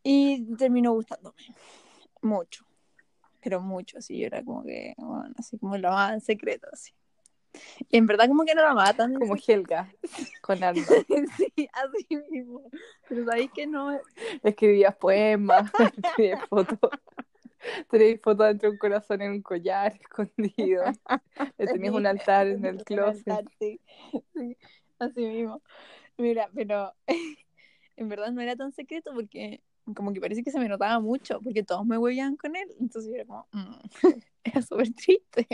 [0.03, 1.43] Y terminó gustándome
[2.21, 2.65] mucho,
[3.41, 6.93] pero mucho, así yo era como que, bueno, así como lo amaba en secreto, así.
[7.89, 9.93] Y en verdad como que no lo amaba tan Como Helga,
[10.41, 10.83] con alma.
[11.37, 12.63] Sí, así mismo.
[13.07, 13.99] Pero sabéis que no,
[14.41, 15.71] Escribías poemas,
[16.17, 16.79] tenías fotos.
[17.89, 20.83] Tenías fotos dentro de un corazón en un collar escondido.
[21.57, 23.45] Tenías un altar en el closet.
[23.59, 23.79] Sí,
[24.33, 24.57] sí,
[24.99, 25.61] así mismo.
[26.17, 26.93] Mira, pero
[27.95, 29.61] en verdad no era tan secreto porque
[29.95, 32.67] como que parece que se me notaba mucho porque todos me huevían con él.
[32.79, 33.75] Entonces yo era como, mm,
[34.43, 35.47] era súper triste.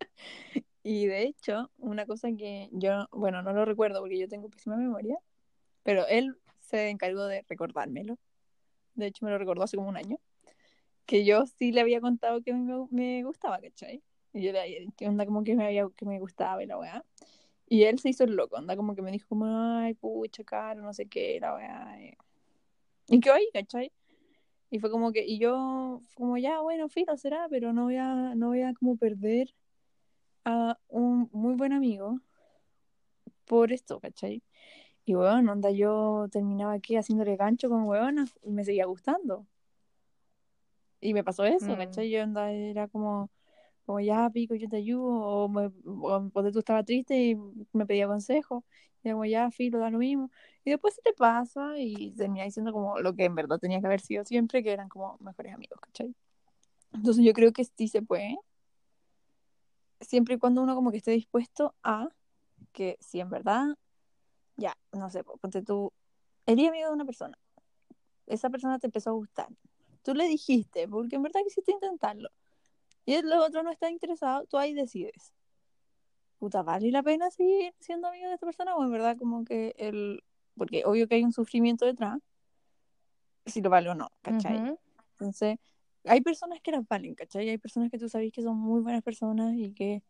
[0.84, 4.76] Y de hecho, una cosa que yo, bueno, no lo recuerdo porque yo tengo pésima
[4.76, 5.16] memoria,
[5.84, 8.18] pero él se encargó de recordármelo.
[8.94, 10.18] De hecho, me lo recordó hace como un año.
[11.06, 14.02] Que yo sí le había contado que me, me gustaba, ¿cachai?
[14.32, 16.78] Y yo le había dicho, onda como que me, había, que me gustaba y la
[16.78, 17.04] weá.
[17.68, 20.82] Y él se hizo el loco, onda como que me dijo como, ay, pucha, caro,
[20.82, 21.96] no sé qué, la weá.
[23.08, 23.92] Y, y quedó ahí, ¿cachai?
[24.70, 28.34] Y fue como que, y yo, como, ya, bueno, filo, será, pero no voy a,
[28.34, 29.54] no voy a como perder
[30.44, 32.20] a un muy buen amigo
[33.44, 34.42] por esto, ¿cachai?
[35.04, 39.46] Y weón, onda, yo terminaba aquí haciéndole gancho con weonas y me seguía gustando.
[41.00, 41.78] Y me pasó eso, Mm.
[41.78, 42.10] ¿cachai?
[42.10, 43.28] Yo onda, era como,
[43.84, 47.36] como ya, pico, yo te ayudo, o, me, o tú estaba triste y
[47.72, 48.64] me pedía consejo,
[49.02, 50.30] y era como ya, filo, da lo mismo.
[50.64, 53.86] Y después se te pasa y termina diciendo como lo que en verdad tenía que
[53.86, 56.14] haber sido siempre, que eran como mejores amigos, ¿cachai?
[56.92, 58.38] Entonces yo creo que sí se puede.
[60.00, 62.08] siempre y cuando uno como que esté dispuesto a
[62.72, 63.76] que si en verdad,
[64.56, 65.92] ya, no sé, po, ponte tú,
[66.46, 67.38] eres amigo de una persona,
[68.26, 69.48] esa persona te empezó a gustar,
[70.02, 72.30] tú le dijiste, porque en verdad quisiste intentarlo,
[73.04, 75.32] y el otro no está interesado, tú ahí decides.
[76.38, 78.74] Puta, ¿vale la pena seguir siendo amigo de esta persona?
[78.76, 80.22] O en verdad como que el...
[80.56, 82.18] Porque obvio que hay un sufrimiento detrás,
[83.46, 84.76] si lo vale o no, ¿cachai?
[85.12, 85.58] Entonces,
[86.04, 87.48] hay personas que las valen, ¿cachai?
[87.48, 90.02] Hay personas que tú sabes que son muy buenas personas y que,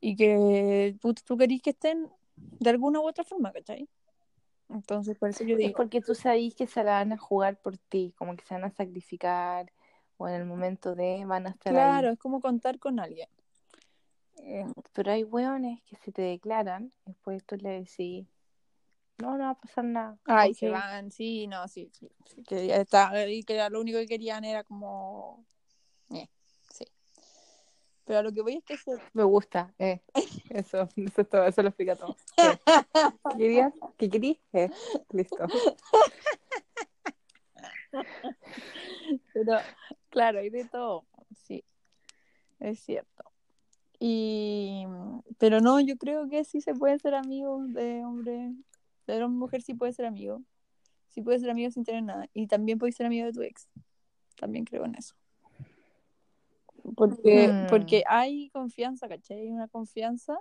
[0.00, 3.88] y que puta, tú querís que estén de alguna u otra forma, ¿cachai?
[4.68, 7.56] Entonces, por eso yo Es digo, porque tú sabes que se la van a jugar
[7.60, 9.72] por ti, como que se van a sacrificar,
[10.18, 12.14] o en el momento de van a estar claro, ahí.
[12.14, 13.28] es como contar con alguien.
[14.42, 18.26] Eh, Pero hay hueones que se te declaran, después tú le decís,
[19.18, 20.18] no, no va a pasar nada.
[20.24, 20.74] Ay, se ok".
[20.74, 24.44] van, sí, no, sí, sí, sí, que ya está, y que lo único que querían
[24.44, 25.44] era como,
[26.10, 26.28] eh,
[26.70, 26.86] sí.
[28.04, 28.92] Pero a lo que voy es que se...
[29.12, 30.00] Me gusta, eh.
[30.50, 32.16] Eso, eso, es todo, eso lo explica todo.
[32.38, 32.58] Eh.
[33.30, 33.72] ¿Qué querías?
[33.96, 34.38] ¿Qué querías?
[34.52, 34.70] Eh,
[35.10, 35.46] Listo.
[39.32, 39.58] Pero,
[40.10, 41.04] claro, hay de todo,
[41.44, 41.64] sí,
[42.60, 43.24] es cierto.
[43.98, 44.86] Y,
[45.38, 48.52] pero no, yo creo que sí se puede ser amigo de hombre,
[49.16, 50.42] de hombre mujer sí puede ser amigo,
[51.08, 53.68] sí puede ser amigo sin tener nada, y también puedes ser amigo de tu ex,
[54.36, 55.14] también creo en eso.
[56.96, 57.66] Porque, Hmm.
[57.66, 59.40] porque hay confianza, ¿cachai?
[59.40, 60.38] Hay una confianza,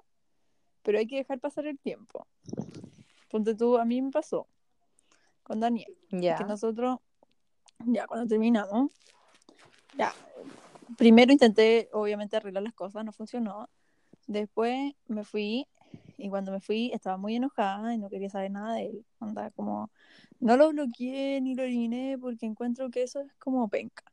[0.81, 2.27] pero hay que dejar pasar el tiempo.
[3.29, 4.47] Ponte tú, a mí me pasó
[5.43, 6.37] con Daniel, Ya.
[6.37, 6.99] que nosotros,
[7.85, 8.91] ya cuando terminamos,
[9.93, 10.13] ya,
[10.97, 13.69] primero intenté obviamente arreglar las cosas, no funcionó.
[14.27, 15.67] Después me fui
[16.17, 19.05] y cuando me fui estaba muy enojada y no quería saber nada de él.
[19.19, 19.91] Andaba como,
[20.39, 24.03] no lo bloqueé ni lo eliminé porque encuentro que eso es como penca.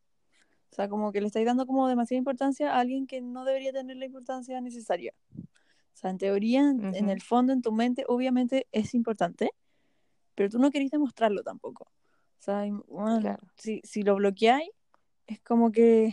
[0.70, 3.72] O sea, como que le estáis dando como demasiada importancia a alguien que no debería
[3.72, 5.14] tener la importancia necesaria.
[5.36, 7.10] O sea, en teoría, en, en Ujú.
[7.10, 9.50] el fondo, en tu mente, obviamente es importante,
[10.34, 11.84] pero tú no querís demostrarlo tampoco.
[11.84, 13.42] O sea, bueno, Claro.
[13.56, 14.68] si, si lo bloqueáis,
[15.26, 16.12] es como que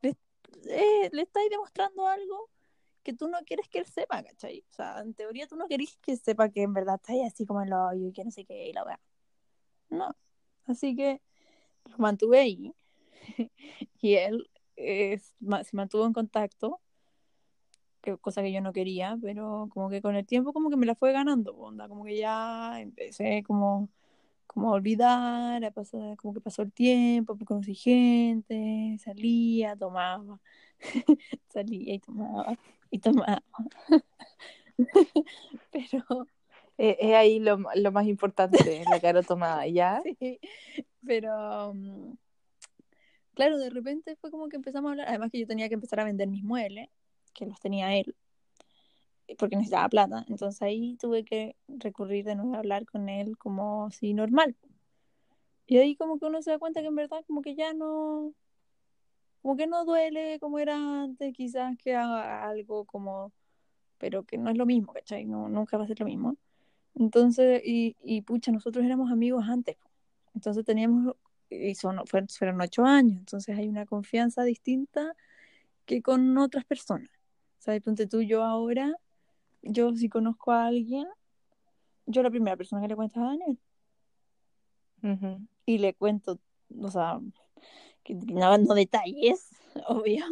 [0.00, 0.16] le,
[0.68, 2.48] eh, le estáis demostrando algo
[3.02, 4.64] que tú no quieres que él sepa, ¿cachai?
[4.70, 7.62] O sea, en teoría tú no querís que sepa que en verdad estáis así como
[7.62, 9.00] en lo y que no sé qué y la weá.
[9.90, 10.14] No.
[10.66, 11.20] Así que
[11.86, 12.74] lo mantuve ahí
[14.00, 16.80] y él se mantuvo en contacto,
[18.00, 20.86] que, cosa que yo no quería, pero como que con el tiempo como que me
[20.86, 23.90] la fue ganando, onda, como que ya empecé como,
[24.52, 30.40] como a olvidar, a pasar, como que pasó el tiempo, conocí gente, salía, tomaba,
[31.48, 32.58] salía y tomaba,
[32.90, 33.42] y tomaba.
[35.70, 36.26] pero
[36.78, 40.02] Es ahí lo, lo más importante, la cara tomada, ¿ya?
[40.02, 40.40] Sí,
[41.06, 42.14] pero mm,
[43.34, 46.00] claro, de repente fue como que empezamos a hablar, además que yo tenía que empezar
[46.00, 46.88] a vender mis muebles,
[47.34, 48.16] que los tenía él,
[49.38, 53.90] porque necesitaba plata, entonces ahí tuve que recurrir de nuevo a hablar con él como
[53.90, 54.56] si normal.
[55.66, 58.34] Y ahí como que uno se da cuenta que en verdad como que ya no,
[59.42, 63.32] como que no duele como era antes, quizás que haga algo como,
[63.98, 65.24] pero que no es lo mismo, ¿cachai?
[65.24, 66.36] No, nunca va a ser lo mismo.
[66.94, 69.76] Entonces, y, y pucha, nosotros éramos amigos antes.
[70.34, 71.16] Entonces teníamos,
[71.48, 75.14] y son, fueron, ocho años, entonces hay una confianza distinta
[75.86, 77.10] que con otras personas.
[77.58, 77.82] ¿Sabes?
[77.82, 78.94] Ponte tú, yo ahora,
[79.62, 81.06] yo si conozco a alguien,
[82.06, 83.58] yo la primera persona que le cuento es a Daniel.
[85.66, 86.38] Y le cuento,
[86.78, 87.20] o sea,
[88.02, 89.50] que no, no detalles,
[89.86, 90.24] obvio.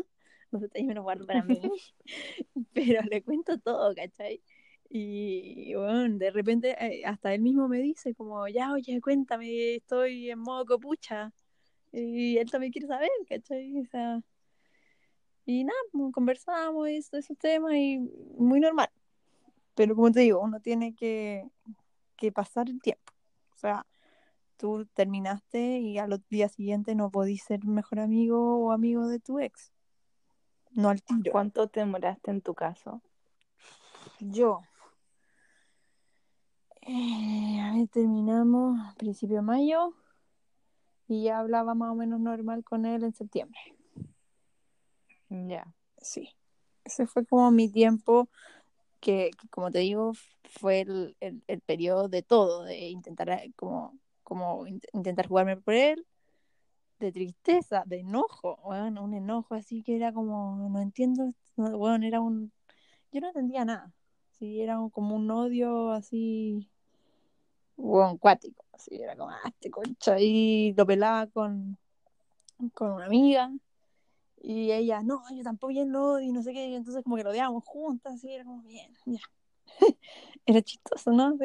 [0.51, 1.61] Los detalles me los guardo para mí.
[2.73, 4.43] pero le cuento todo, ¿cachai?
[4.91, 10.31] Y bueno, de repente eh, hasta él mismo me dice como, ya, oye, cuéntame, estoy
[10.31, 11.33] en modo copucha.
[11.93, 13.79] Y él también quiere saber, ¿cachai?
[13.81, 14.23] O sea,
[15.45, 15.79] y nada,
[16.13, 17.99] conversamos y esos temas y
[18.37, 18.91] muy normal.
[19.79, 21.49] Pero como te digo, uno tiene que,
[22.17, 23.13] que pasar el tiempo.
[23.55, 23.87] O sea,
[24.57, 29.21] tú terminaste y a los días siguientes no podís ser mejor amigo o amigo de
[29.21, 29.71] tu ex.
[30.73, 31.31] No al tiro.
[31.31, 33.03] ¿Cuánto te demoraste en tu caso?
[34.19, 34.63] Yo.
[36.81, 39.95] Eh, a ver, terminamos a principio de mayo
[41.07, 43.61] y ya hablaba más o menos normal con él en septiembre.
[45.29, 45.73] Ya.
[45.99, 46.35] Sí.
[46.83, 48.29] Ese fue como mi tiempo
[49.01, 50.13] que, que, como te digo,
[50.45, 55.75] fue el, el, periodo de todo, de intentar eh, como, como int- intentar jugarme por
[55.75, 56.07] él,
[57.01, 62.07] de tristeza, de enojo, bueno, un enojo así que era como, no entiendo, no, bueno,
[62.07, 62.53] era un,
[63.13, 63.93] yo no entendía nada,
[64.39, 66.69] sí, era como un odio así,
[67.77, 71.79] bueno, cuático, así, era como, ah, este concha, y lo pelaba con,
[72.75, 73.51] con una amiga,
[74.41, 76.69] Y ella, no, yo tampoco bien lo odio y no sé qué.
[76.69, 79.21] Y entonces como que lo odiábamos juntas, así, era como bien, ya.
[80.47, 81.37] era chistoso, ¿no?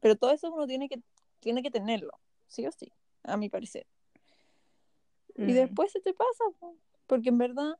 [0.00, 1.02] Pero todo eso uno tiene que,
[1.40, 2.12] tiene que tenerlo,
[2.46, 3.86] sí o sí, a mi parecer.
[5.36, 5.54] Y Mm.
[5.54, 7.78] después se te pasa, po, porque en verdad,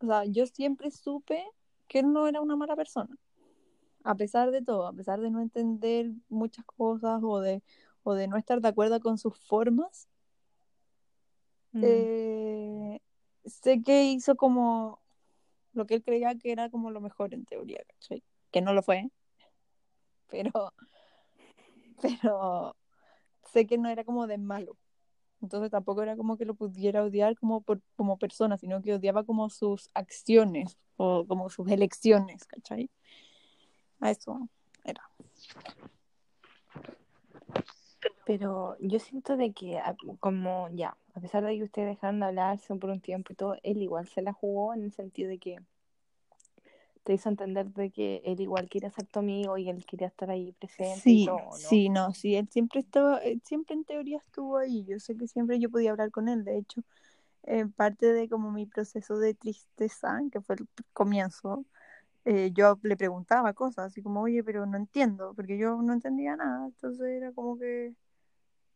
[0.00, 1.44] o sea, yo siempre supe
[1.88, 3.16] que él no era una mala persona.
[4.02, 7.62] A pesar de todo, a pesar de no entender muchas cosas o de,
[8.02, 10.08] o de no estar de acuerdo con sus formas,
[11.72, 11.82] Mm.
[11.82, 13.00] eh,
[13.46, 15.00] sé que hizo como
[15.72, 18.22] lo que él creía que era como lo mejor en teoría, ¿cachai?
[18.50, 19.10] Que no lo fue,
[20.28, 20.72] pero,
[22.02, 22.76] pero
[23.52, 24.76] sé que no era como de malo.
[25.42, 29.24] Entonces tampoco era como que lo pudiera odiar como, por, como persona, sino que odiaba
[29.24, 32.90] como sus acciones o como sus elecciones, ¿cachai?
[34.00, 34.48] A eso
[34.84, 35.02] era.
[38.26, 39.80] Pero yo siento de que
[40.20, 43.56] como ya, a pesar de que ustedes dejaron de hablarse por un tiempo y todo,
[43.62, 45.58] él igual se la jugó en el sentido de que
[47.04, 50.30] te hizo entender de que él igual quería ser tu amigo y él quería estar
[50.30, 51.82] ahí presente y Sí, todo, ¿no?
[51.82, 54.84] sí, no, sí, él siempre estaba, él siempre en teoría estuvo ahí.
[54.86, 56.82] Yo sé que siempre yo podía hablar con él, de hecho,
[57.44, 61.66] eh, parte de como mi proceso de tristeza, que fue el comienzo,
[62.26, 66.36] eh, yo le preguntaba cosas, así como, oye, pero no entiendo, porque yo no entendía
[66.36, 67.94] nada, entonces era como que,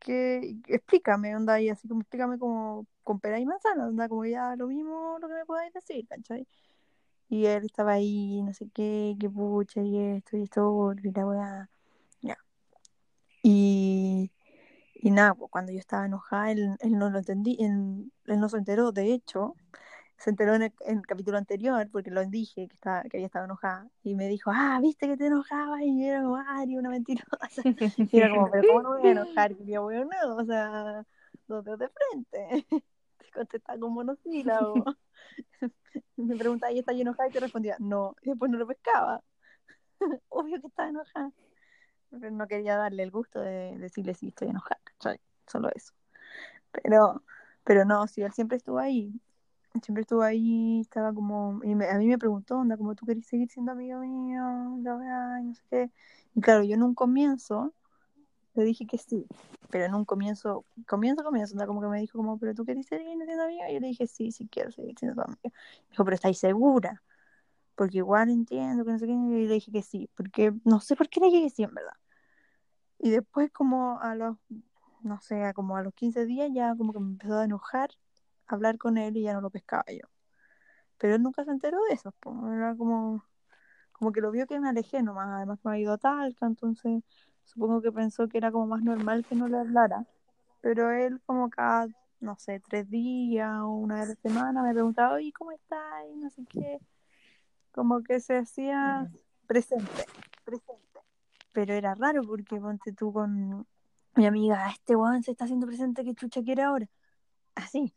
[0.00, 4.56] que explícame, onda, y así como explícame como con pera y manzana, onda, como ya
[4.56, 6.46] lo mismo lo que me podáis decir, ¿cachai?
[7.28, 11.26] Y él estaba ahí, no sé qué, qué pucha, y esto, y esto, y la
[11.26, 11.70] weá,
[12.22, 12.36] ya.
[13.42, 14.30] Y,
[14.94, 18.48] y nada, pues, cuando yo estaba enojada, él, él no lo entendí, él, él no
[18.48, 19.54] se enteró, de hecho,
[20.20, 23.26] se enteró en el, en el capítulo anterior, porque lo dije que, estaba, que había
[23.26, 26.90] estado enojada, y me dijo, ah, viste que te enojabas, y era como, eres una
[26.90, 27.62] mentirosa.
[27.64, 29.56] Y era como, pero ¿cómo no voy a enojar?
[29.56, 31.06] Quería bueno, no, o sea,
[31.48, 32.66] dos dedos de frente.
[33.18, 34.84] Te contestaba con monosílabo.
[36.16, 37.28] Me preguntaba, ¿y estás enojada?
[37.28, 38.14] Y te respondía, no.
[38.20, 39.22] Y después no lo pescaba.
[40.28, 41.32] Obvio que estaba enojada.
[42.10, 44.80] Pero no quería darle el gusto de decirle si estoy enojada.
[45.46, 45.94] Solo eso.
[46.72, 47.22] Pero,
[47.64, 49.18] pero no, sí, él siempre estuvo ahí.
[49.82, 51.60] Siempre estuvo ahí, estaba como.
[51.64, 55.54] Y me- a mí me preguntó, onda, como tú querés seguir siendo amigo mío, no
[55.54, 55.90] sé qué.
[56.34, 57.72] Y claro, yo en un comienzo
[58.54, 59.26] le dije que sí,
[59.70, 62.86] pero en un comienzo, comienzo, comienzo, onda, como que me dijo, como, pero tú querés
[62.86, 63.70] seguir siendo amiga.
[63.70, 65.24] Y yo le dije, sí, sí quiero seguir siendo.
[65.44, 65.52] Me
[65.90, 67.02] dijo, pero ¿estáis segura?
[67.76, 69.12] Porque igual entiendo que no sé qué.
[69.12, 71.74] Y le dije que sí, porque no sé por qué le dije que sí, en
[71.74, 71.94] verdad.
[72.98, 74.36] Y después, como a los,
[75.02, 77.90] no sé, como a los 15 días, ya como que me empezó a enojar
[78.54, 80.08] hablar con él y ya no lo pescaba yo.
[80.98, 82.14] Pero él nunca se enteró de eso,
[82.54, 83.24] era como,
[83.92, 86.46] como que lo vio que me alejé nomás, además que me ha ido a Talca,
[86.46, 87.02] entonces
[87.44, 90.04] supongo que pensó que era como más normal que no le hablara.
[90.60, 91.88] Pero él como cada,
[92.20, 96.04] no sé, tres días o una vez a la semana me preguntaba, oye, ¿cómo estás?
[96.12, 96.78] Y no sé qué.
[97.72, 99.08] Como que se hacía
[99.46, 100.04] presente,
[100.44, 101.00] presente.
[101.52, 103.66] Pero era raro porque ponte tú con
[104.16, 106.86] mi amiga, "Ah, este weón se está haciendo presente, ¿qué chucha quiere ahora?
[107.54, 107.94] Así,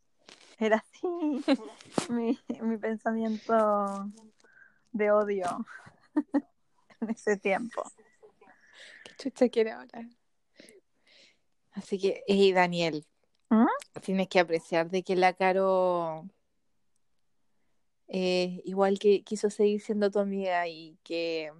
[0.59, 1.07] era así
[2.09, 4.11] mi, mi pensamiento
[4.91, 5.65] de odio
[7.01, 7.83] en ese tiempo.
[9.03, 10.07] ¿Qué chucha quiere ahora?
[11.71, 13.05] Así que, hey, Daniel,
[13.49, 13.65] ¿Mm?
[14.01, 16.29] tienes que apreciar de que la Caro
[18.07, 21.51] eh, igual que quiso seguir siendo tu amiga y que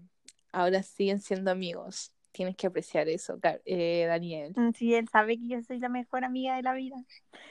[0.51, 2.12] ahora siguen siendo amigos.
[2.33, 4.53] Tienes que apreciar eso, eh, Daniel.
[4.55, 6.97] Mm, Sí, él sabe que yo soy la mejor amiga de la vida.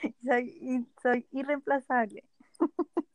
[0.23, 2.25] Soy, soy irreemplazable.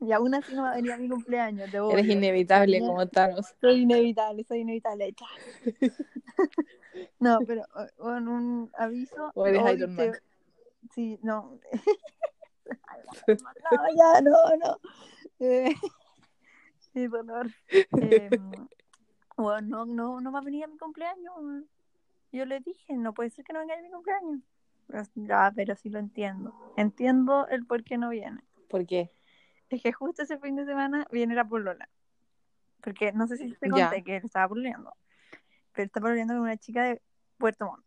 [0.00, 3.54] y aún así no va a venir a mi cumpleaños, te Eres inevitable como Thanos.
[3.62, 5.14] Soy inevitable, soy inevitable.
[7.18, 7.64] No, pero
[7.96, 9.32] con un aviso.
[9.34, 10.12] O eres Iron te- Man.
[10.94, 11.58] Sí, no.
[13.26, 14.78] no, ya, no, no.
[15.40, 15.74] Eh,
[16.92, 17.50] qué dolor.
[18.00, 18.30] Eh,
[19.36, 21.34] bueno, no, no, no va a venir a mi cumpleaños.
[22.32, 24.40] Yo le dije, no puede ser que no venga a mi cumpleaños.
[24.86, 26.54] Pero, ya, pero sí lo entiendo.
[26.76, 28.42] Entiendo el por qué no viene.
[28.68, 29.10] ¿Por qué?
[29.70, 31.88] Es que justo ese fin de semana viene la polola.
[32.82, 33.88] Porque no sé si te Ya.
[33.88, 34.92] conté que él estaba pololeando.
[35.72, 37.02] Pero está pololeando con una chica de
[37.38, 37.84] Puerto Montt.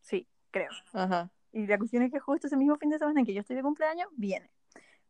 [0.00, 0.70] Sí, creo.
[0.92, 1.30] Ajá.
[1.52, 3.56] Y la cuestión es que justo ese mismo fin de semana en que yo estoy
[3.56, 4.50] de cumpleaños, viene.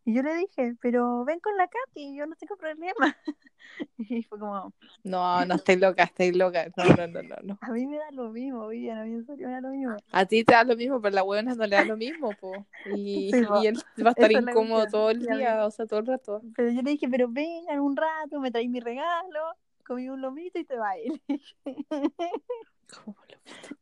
[0.04, 2.92] Y yo le dije, pero ven con la Katy, yo no tengo problema.
[3.96, 4.72] Y fue como,
[5.04, 6.66] No, no estoy loca, estoy loca.
[6.76, 7.58] No, no, no, no, no.
[7.60, 9.96] a mí me da lo mismo, Vivian, a mí en serio me da lo mismo.
[10.10, 12.30] A ti te da lo mismo, pero a la buena no le da lo mismo,
[12.40, 12.66] po.
[12.94, 16.00] Y, Sí, y él va a estar es incómodo todo el día, o sea, todo
[16.00, 16.42] el rato.
[16.56, 19.40] Pero yo le dije, pero vengan un rato, me traí mi regalo,
[19.86, 21.76] comí un lomito y te va le dije.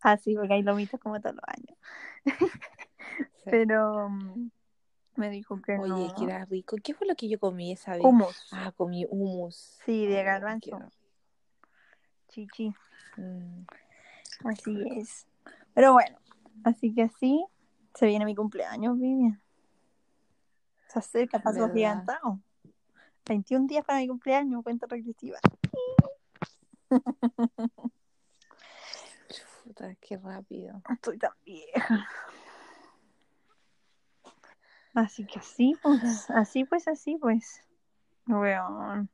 [0.02, 1.78] Ah, sí, porque hay lomitos como todos los años.
[3.44, 3.50] Sí.
[3.50, 4.50] Pero, mm,
[5.20, 6.14] me dijo que Oye, no.
[6.16, 6.76] que era rico.
[6.82, 8.02] ¿Qué fue lo que yo comí esa vez?
[8.02, 8.48] Hummus.
[8.50, 9.78] Ah, comí hummus.
[9.84, 10.80] Sí, de garbanzo.
[12.28, 12.74] Chichi.
[13.16, 13.66] Mm.
[14.44, 15.26] Así es.
[15.74, 16.18] Pero bueno,
[16.64, 17.44] así que así
[17.94, 19.40] se viene mi cumpleaños, Vivian.
[20.88, 22.40] Se acerca, paso agigantado.
[23.26, 25.38] 21 días para mi cumpleaños, cuenta regresiva.
[29.28, 30.82] Chuta, qué rápido.
[30.90, 32.08] Estoy tan vieja.
[35.00, 37.62] Así que así, pues, así pues, así pues.
[38.26, 39.08] Weón.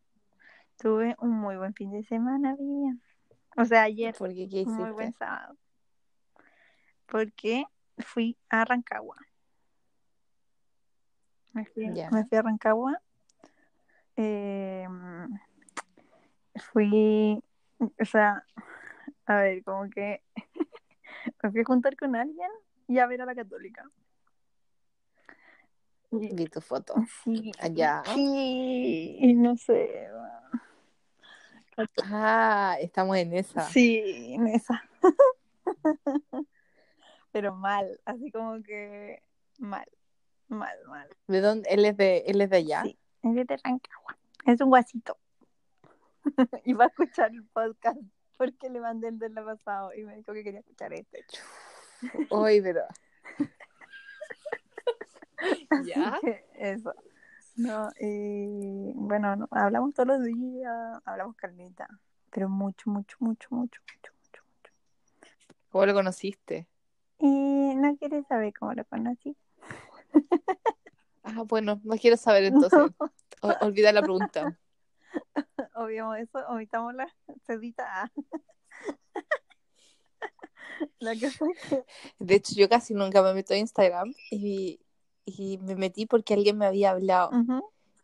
[0.78, 3.00] Tuve un muy buen fin de semana, Vivian.
[3.56, 4.48] O sea, ayer, ¿Por qué?
[4.48, 5.56] ¿Qué un muy buen sábado.
[7.06, 7.64] Porque
[7.98, 9.16] fui a Rancagua.
[11.52, 13.00] Me fui, me fui a Rancagua.
[14.16, 14.88] Eh,
[16.72, 17.40] fui,
[17.78, 18.44] o sea,
[19.26, 20.20] a ver, como que
[21.44, 22.50] me fui a juntar con alguien
[22.88, 23.88] y a ver a la católica.
[26.18, 26.94] Vi tu foto.
[27.24, 28.02] Sí, Allá.
[28.14, 30.08] sí, y no sé.
[32.04, 33.62] Ah, estamos en esa.
[33.68, 34.82] Sí, en esa.
[37.32, 39.22] Pero mal, así como que
[39.58, 39.86] mal,
[40.48, 41.08] mal, mal.
[41.26, 41.68] ¿De dónde?
[41.68, 42.82] ¿Él es de, él es de allá?
[42.82, 44.16] Sí, es de Rancagua.
[44.46, 45.18] Es un guasito.
[46.64, 47.98] y va a escuchar el podcast
[48.38, 51.24] porque le mandé el del pasado y me dijo que quería escuchar este.
[52.30, 52.82] Hoy, pero.
[55.86, 56.18] ¿Ya?
[56.54, 56.94] eso.
[57.56, 61.88] No, eh, bueno, no, hablamos todos los días, hablamos calmita,
[62.30, 64.72] pero mucho, mucho, mucho, mucho, mucho, mucho, mucho.
[65.70, 66.68] ¿Cómo lo conociste?
[67.18, 69.36] Y no quieres saber cómo lo conocí.
[71.28, 72.92] Ah, bueno, no quiero saber entonces.
[73.42, 74.56] O- olvida la pregunta.
[75.74, 77.12] Obviamos eso, omitamos la
[77.48, 78.12] cedita A.
[81.00, 81.84] La cosa es que
[82.20, 84.78] De hecho, yo casi nunca me meto a Instagram y,
[85.26, 87.30] y me metí porque alguien me había hablado.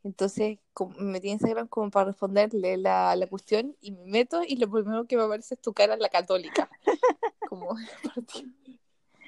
[0.05, 0.59] Entonces
[0.99, 4.69] me metí a Instagram como para responderle la, la cuestión y me meto y lo
[4.69, 6.69] primero que me aparece es tu cara en la católica.
[7.49, 7.77] Como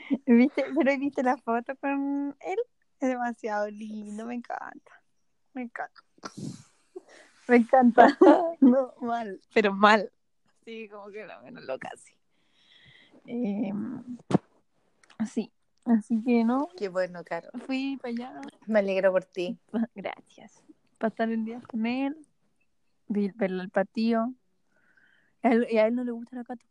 [0.27, 0.65] ¿Viste?
[0.77, 2.59] Pero viste la foto con él.
[3.01, 5.03] Es demasiado lindo, me encanta.
[5.53, 6.01] Me encanta.
[7.49, 8.19] Me encanta.
[8.61, 10.11] No, mal, pero mal.
[10.65, 12.15] Sí, como que la menos loca, sí.
[13.27, 13.73] Eh,
[15.27, 15.53] sí,
[15.85, 17.49] así que no, Qué bueno, Caro.
[17.67, 18.41] fui para allá.
[18.67, 19.59] Me alegro por ti.
[19.95, 20.63] Gracias.
[20.99, 22.17] Pasar el día con él,
[23.09, 24.33] vi- ver el partido.
[25.43, 26.65] A él- y a él no le gusta la Cato,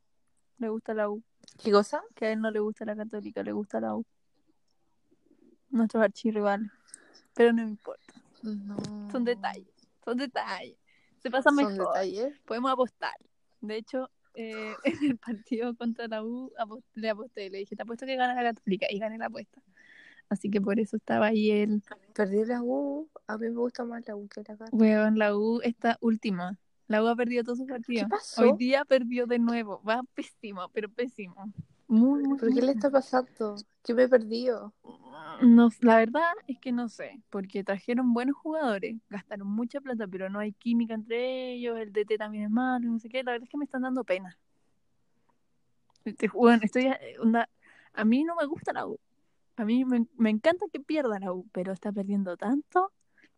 [0.57, 1.22] le gusta la U.
[1.64, 2.01] ¿Qué cosa?
[2.16, 4.05] Que a él no le gusta la Católica, le gusta la U.
[5.70, 6.72] Nuestros archirrivales.
[7.36, 8.78] Pero no me importa, No.
[9.11, 9.68] son detalles,
[10.05, 10.78] son detalles.
[11.20, 12.39] Se pasa Son mejor, detalles.
[12.45, 13.14] podemos apostar.
[13.61, 16.51] De hecho, eh, en el partido contra la U
[16.95, 19.61] le aposté, le dije, te apuesto que gana la Católica y gané la apuesta.
[20.29, 21.84] Así que por eso estaba ahí él.
[22.13, 23.09] Perdí la U.
[23.27, 24.71] A mí me gusta más la U que la Caro.
[24.71, 26.57] Weón, la U está última.
[26.88, 28.09] La U ha perdido todos sus ¿Qué partidos.
[28.09, 28.41] pasó?
[28.43, 29.81] Hoy día perdió de nuevo.
[29.88, 31.51] Va pésimo, pero pésimo.
[31.88, 33.55] Muy, muy, ¿Por qué le está pasando?
[33.84, 34.73] ¿Qué me he perdido?
[35.41, 40.29] No, la verdad es que no sé, porque trajeron buenos jugadores, gastaron mucha plata, pero
[40.29, 43.45] no hay química entre ellos, el DT también es malo, no sé qué, la verdad
[43.45, 44.38] es que me están dando pena.
[46.05, 47.17] Estoy, eh,
[47.93, 48.99] a mí no me gusta la U,
[49.55, 52.91] a mí me, me encanta que pierda la U, pero está perdiendo tanto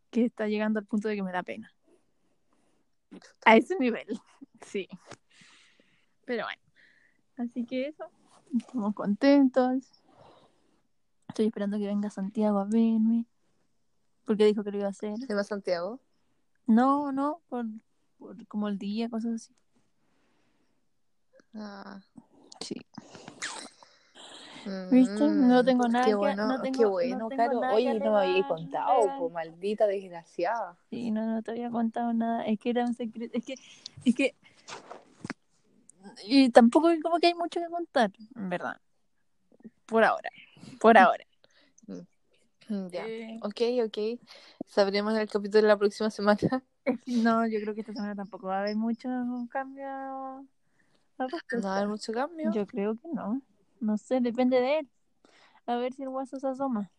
[0.09, 1.73] que está llegando al punto de que me da pena.
[3.45, 4.07] A ese nivel,
[4.61, 4.87] sí.
[6.25, 6.61] Pero bueno,
[7.37, 8.05] así que eso,
[8.57, 10.04] estamos contentos.
[11.35, 13.25] Estoy esperando que venga Santiago a verme.
[14.23, 15.17] Porque dijo que lo iba a hacer.
[15.17, 15.99] ¿Se llama Santiago?
[16.65, 17.65] No, no, por,
[18.17, 19.53] por como el día, cosas así.
[21.53, 21.99] Ah.
[22.61, 22.75] Sí.
[24.89, 25.27] ¿Viste?
[25.27, 27.59] No tengo nada Qué que- no tengo- qué no bueno, tengo Caro.
[27.59, 30.77] nada Oye, no me había contado, po, maldita desgraciada.
[30.89, 32.45] Sí, no, no te había contado nada.
[32.45, 33.37] Es que era un secreto.
[33.37, 33.55] Es que,
[34.05, 34.35] es que.
[36.23, 38.79] Y tampoco como que hay mucho que contar, en verdad.
[39.85, 40.29] Por ahora.
[40.79, 41.25] Por ahora.
[41.87, 43.05] Mm, Ya.
[43.07, 44.19] Eh, Ok, ok.
[44.65, 46.39] Sabremos el capítulo de la próxima semana.
[47.05, 49.09] no, yo creo que esta semana tampoco va a haber mucho
[49.51, 49.85] cambio.
[51.17, 51.27] No
[51.63, 52.51] va a haber mucho cambio.
[52.53, 53.41] Yo creo que no.
[53.79, 54.89] No sé, depende de él.
[55.65, 56.91] A ver si el guaso se asoma.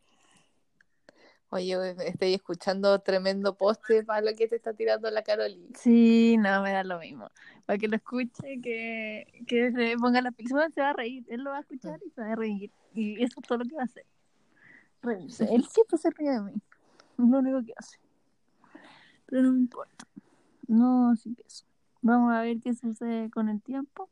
[1.51, 5.71] Oye, estoy escuchando tremendo poste para lo que te está tirando la Caroli.
[5.75, 7.31] Sí, no, me da lo mismo.
[7.67, 11.25] Para que lo escuche, que, que se ponga la pizza, se va a reír.
[11.29, 12.73] Él lo va a escuchar y se va a reír.
[12.95, 14.05] Y eso es todo lo que va a hacer.
[15.03, 15.45] Reírse.
[15.55, 16.53] Él siempre se ríe de mí.
[16.53, 17.99] Es lo único que hace.
[19.27, 20.05] Pero no me importa.
[20.67, 21.65] No, así que eso.
[22.03, 24.09] Vamos a ver qué sucede con el tiempo.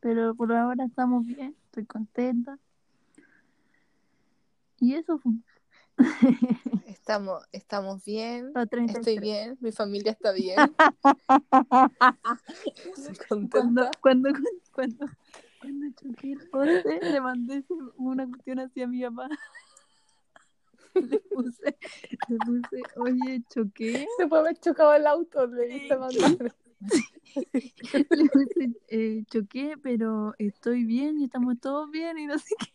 [0.00, 1.54] Pero por ahora estamos bien.
[1.66, 2.58] Estoy contenta.
[4.80, 5.32] Y eso fue.
[6.86, 8.52] Estamos, estamos bien.
[8.52, 8.96] Los 33.
[8.96, 9.56] Estoy bien.
[9.60, 10.56] Mi familia está bien.
[13.50, 14.30] Cuando, cuando,
[14.72, 15.06] cuando,
[15.60, 17.62] cuando choqué el poste, le mandé
[17.96, 19.28] una cuestión así a mi papá.
[20.94, 21.76] Le puse,
[22.28, 24.08] le puse, oye, choqué.
[24.16, 25.46] Se puede haber chocado el auto.
[25.46, 26.54] Le diste mandar.
[28.10, 32.72] Le puse, eh, choqué, pero estoy bien y estamos todos bien y no sé qué.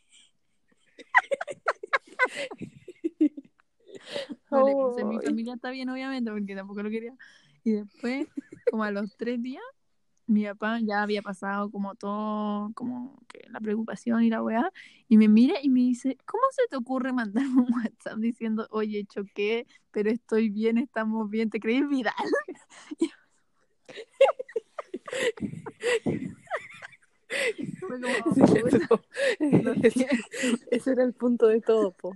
[4.49, 7.16] No le puse, mi familia está bien, obviamente, porque tampoco lo quería.
[7.64, 8.28] Y después,
[8.70, 9.64] como a los tres días,
[10.28, 14.72] mi papá ya había pasado como todo, como que la preocupación y la weá,
[15.08, 19.06] y me mira y me dice, ¿cómo se te ocurre mandar un WhatsApp diciendo, oye,
[19.06, 22.14] choqué, pero estoy bien, estamos bien, ¿te crees viral?
[27.80, 29.02] Fue como, eso, siento.
[30.72, 32.16] ese era el punto de todo, po.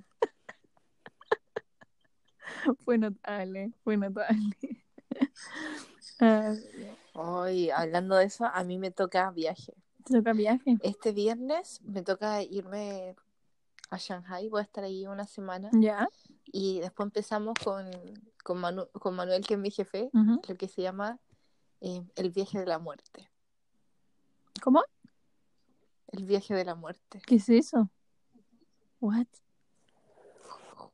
[2.86, 4.56] Fue notable, fue notable.
[6.20, 6.54] Ah,
[7.14, 9.74] Hoy, hablando de eso, a mí me toca viaje.
[10.06, 10.78] ¿Te toca viaje?
[10.82, 13.16] Este viernes me toca irme
[13.90, 15.70] a Shanghai, voy a estar ahí una semana.
[15.74, 16.08] Ya.
[16.46, 17.90] Y después empezamos con,
[18.44, 21.20] con, Manu- con Manuel, que es mi jefe, lo que se llama
[21.82, 23.30] eh, el viaje de la muerte.
[24.62, 24.84] ¿Cómo?
[26.08, 27.22] El viaje de la muerte.
[27.26, 27.90] ¿Qué es eso?
[29.02, 29.28] What?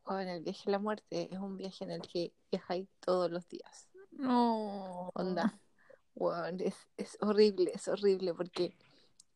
[0.05, 3.47] Bueno, el viaje de la muerte es un viaje en el que viajáis todos los
[3.47, 3.87] días.
[4.11, 5.09] No.
[5.13, 5.59] Onda.
[6.59, 8.75] Es, es horrible, es horrible porque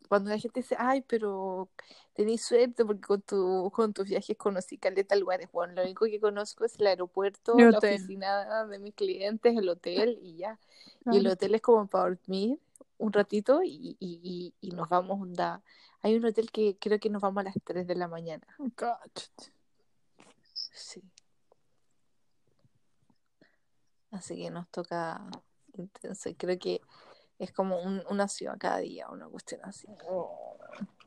[0.10, 1.70] cuando la gente dice, ay, pero
[2.14, 5.50] tenéis suerte porque con, tu, con tus viajes conocí caleta lugares.
[5.52, 7.96] Bueno, lo único que conozco es el aeropuerto, El la hotel.
[7.96, 10.60] oficina de mis clientes, el hotel y ya.
[11.10, 12.60] Y el hotel es como para dormir
[12.98, 15.64] un ratito y, y, y, y nos vamos, onda.
[16.02, 18.46] Hay un hotel que creo que nos vamos a las 3 de la mañana.
[18.76, 19.55] Cáchate.
[20.76, 21.02] Sí.
[24.12, 25.22] Así que nos toca
[25.74, 26.30] intenso.
[26.38, 26.82] Creo que
[27.40, 29.88] es como un- una ciudad cada día, una cuestión así.
[30.10, 30.58] Oh,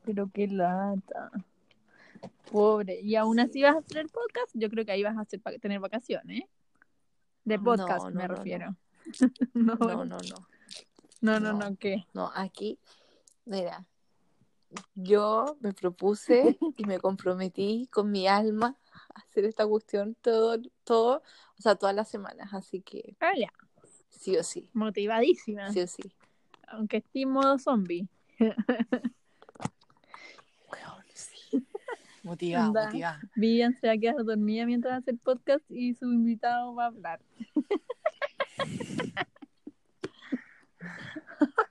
[0.03, 1.31] pero qué lata.
[2.51, 2.99] Pobre.
[3.01, 4.51] Y aún así vas a hacer el podcast.
[4.53, 6.43] Yo creo que ahí vas a hacer tener vacaciones.
[7.43, 8.75] De podcast no, me no, refiero.
[9.53, 10.17] No, No, no,
[11.21, 11.39] no.
[11.39, 12.05] no, no, ¿qué?
[12.13, 12.77] No, aquí,
[13.45, 13.87] mira,
[14.93, 18.77] yo me propuse y me comprometí con mi alma
[19.19, 21.21] hacer esta cuestión todo, todo,
[21.57, 22.49] o sea, todas las semanas.
[22.53, 23.51] Así que Ah, ya.
[24.09, 25.71] sí o sí, Motivadísima.
[25.71, 26.03] sí o sí.
[26.67, 28.07] Aunque esté en modo zombie.
[28.39, 28.55] Weón,
[31.13, 31.65] sí.
[32.23, 32.85] Motivada, Anda.
[32.85, 33.19] motivada.
[33.35, 36.87] Vivian se va a quedar dormida mientras hace el podcast y su invitado va a
[36.87, 37.21] hablar.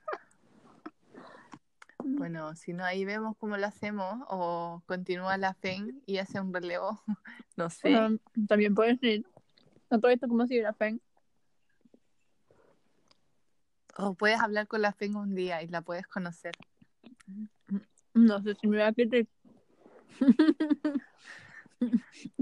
[2.17, 6.53] Bueno, si no, ahí vemos cómo lo hacemos o continúa la FEN y hace un
[6.53, 7.01] relevo,
[7.55, 7.91] no sé.
[7.91, 9.25] Bueno, también puedes ir.
[9.89, 11.01] A todo esto como si era fan.
[13.97, 16.53] O puedes hablar con la FEN un día y la puedes conocer.
[18.13, 19.27] No sé si me va a querer.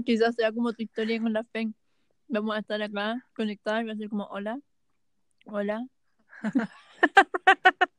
[0.04, 1.74] Quizás sea como tu historia con la FEN.
[2.28, 4.60] Vamos a estar acá conectadas y va a ser como hola.
[5.46, 5.86] Hola.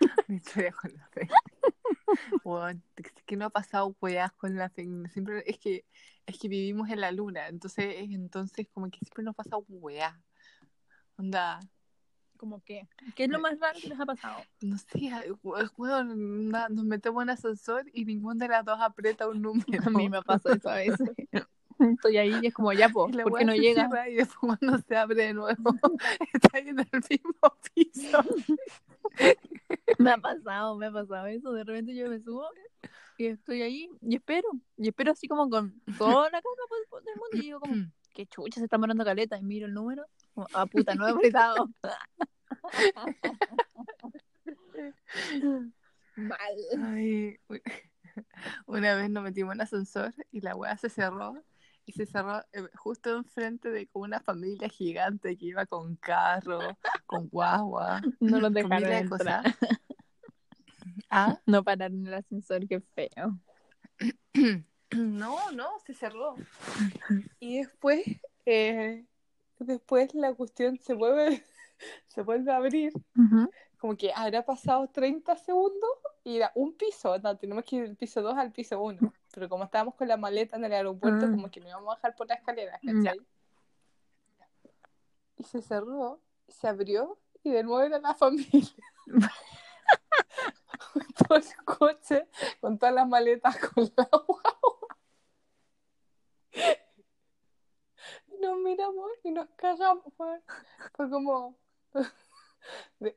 [0.28, 1.08] Historia con la.
[2.44, 5.08] Weón, es que no ha pasado weas con la FEN.
[5.10, 5.84] Siempre es que
[6.26, 10.14] es que vivimos en la luna, entonces entonces como que siempre nos pasa weas.
[11.16, 11.60] Onda,
[12.36, 12.86] ¿Cómo qué?
[13.14, 14.42] ¿Qué es lo más raro que les ha pasado?
[14.60, 15.10] no sé,
[16.14, 19.82] na- nos metemos en ascensor y ninguna de las dos aprieta un número.
[19.84, 21.10] A mí me pasa eso a veces.
[21.78, 23.88] Estoy ahí y es como ya, po, ¿por qué no llega?
[24.08, 25.74] Y después cuando se abre de nuevo,
[26.32, 28.22] está ahí en el mismo piso.
[29.98, 31.52] Me ha pasado, me ha pasado eso.
[31.52, 32.48] De repente yo me subo
[33.18, 34.48] y estoy ahí y espero.
[34.76, 36.62] Y espero así como con toda la calma
[37.04, 37.30] del mundo.
[37.32, 37.74] Y digo como,
[38.14, 39.38] qué chucha, se está morando caleta.
[39.38, 40.04] Y miro el número.
[40.34, 41.68] Como, ah, puta, no he apretado.
[46.16, 46.56] Mal.
[46.82, 47.38] Ay,
[48.66, 51.44] una vez nos metimos en ascensor y la weá se cerró
[51.86, 56.76] y se cerró eh, justo enfrente de como una familia gigante que iba con carro,
[57.06, 59.42] con guagua, No con dejaron de entrar.
[59.42, 59.56] cosas.
[61.10, 63.38] Ah, No pararon en el ascensor, qué feo.
[64.96, 66.34] no, no, se cerró.
[67.38, 68.02] Y después,
[68.44, 69.06] eh,
[69.58, 71.44] después la cuestión se vuelve,
[72.08, 72.92] se vuelve a abrir
[73.86, 75.88] como que habrá pasado 30 segundos
[76.24, 79.48] y era un piso, no, tenemos que ir del piso 2 al piso 1, pero
[79.48, 81.30] como estábamos con la maleta en el aeropuerto, Ah.
[81.30, 82.80] como que no íbamos a bajar por la escalera.
[82.84, 83.20] ¿cachai?
[85.36, 88.74] Y se cerró, se abrió y de nuevo era la familia.
[91.28, 92.28] Todo el coche
[92.60, 94.98] con todas las maletas con la guagua.
[99.56, 100.42] cagamos, fue,
[100.96, 101.56] fue como...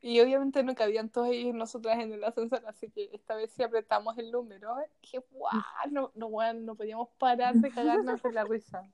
[0.01, 3.51] Y obviamente no cabían todos ellos y nosotras en el ascensor, así que esta vez
[3.51, 5.51] sí apretamos el número, que guau,
[5.91, 8.89] no, no, weón, no podíamos parar de cagarnos de la risa.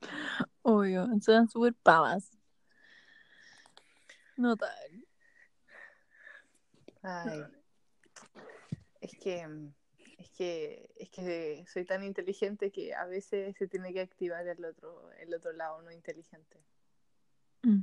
[0.62, 2.30] Obvio, son súper pavas.
[4.36, 5.06] No tal.
[7.02, 7.44] Ay.
[9.00, 9.46] Es que,
[10.18, 14.64] es que, es que soy tan inteligente que a veces se tiene que activar el
[14.64, 16.58] otro, el otro lado no inteligente.
[17.62, 17.82] Mm.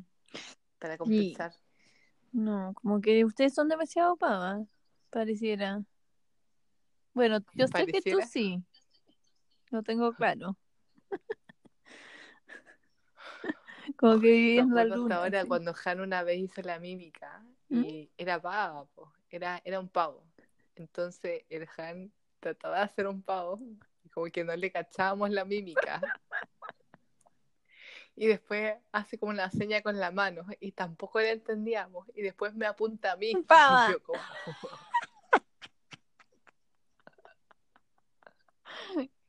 [0.81, 1.53] Para compensar.
[2.31, 4.67] No, como que ustedes son demasiado pavas,
[5.11, 5.83] pareciera.
[7.13, 8.25] Bueno, yo sé que tú Pareciera.
[8.25, 8.63] sí.
[9.69, 10.57] Lo tengo claro.
[13.97, 15.17] como que viví Me en la luna.
[15.17, 15.47] ahora sí.
[15.47, 17.83] cuando Han una vez hizo la mímica ¿Mm?
[17.83, 20.23] y era pava, po, era, era un pavo.
[20.75, 23.59] Entonces el Han trataba de hacer un pavo
[24.03, 26.01] y como que no le cachábamos la mímica.
[28.15, 32.07] Y después hace como una seña con la mano y tampoco le entendíamos.
[32.13, 33.33] Y después me apunta a mí.
[33.47, 33.89] Pava.
[33.89, 34.19] Y yo como,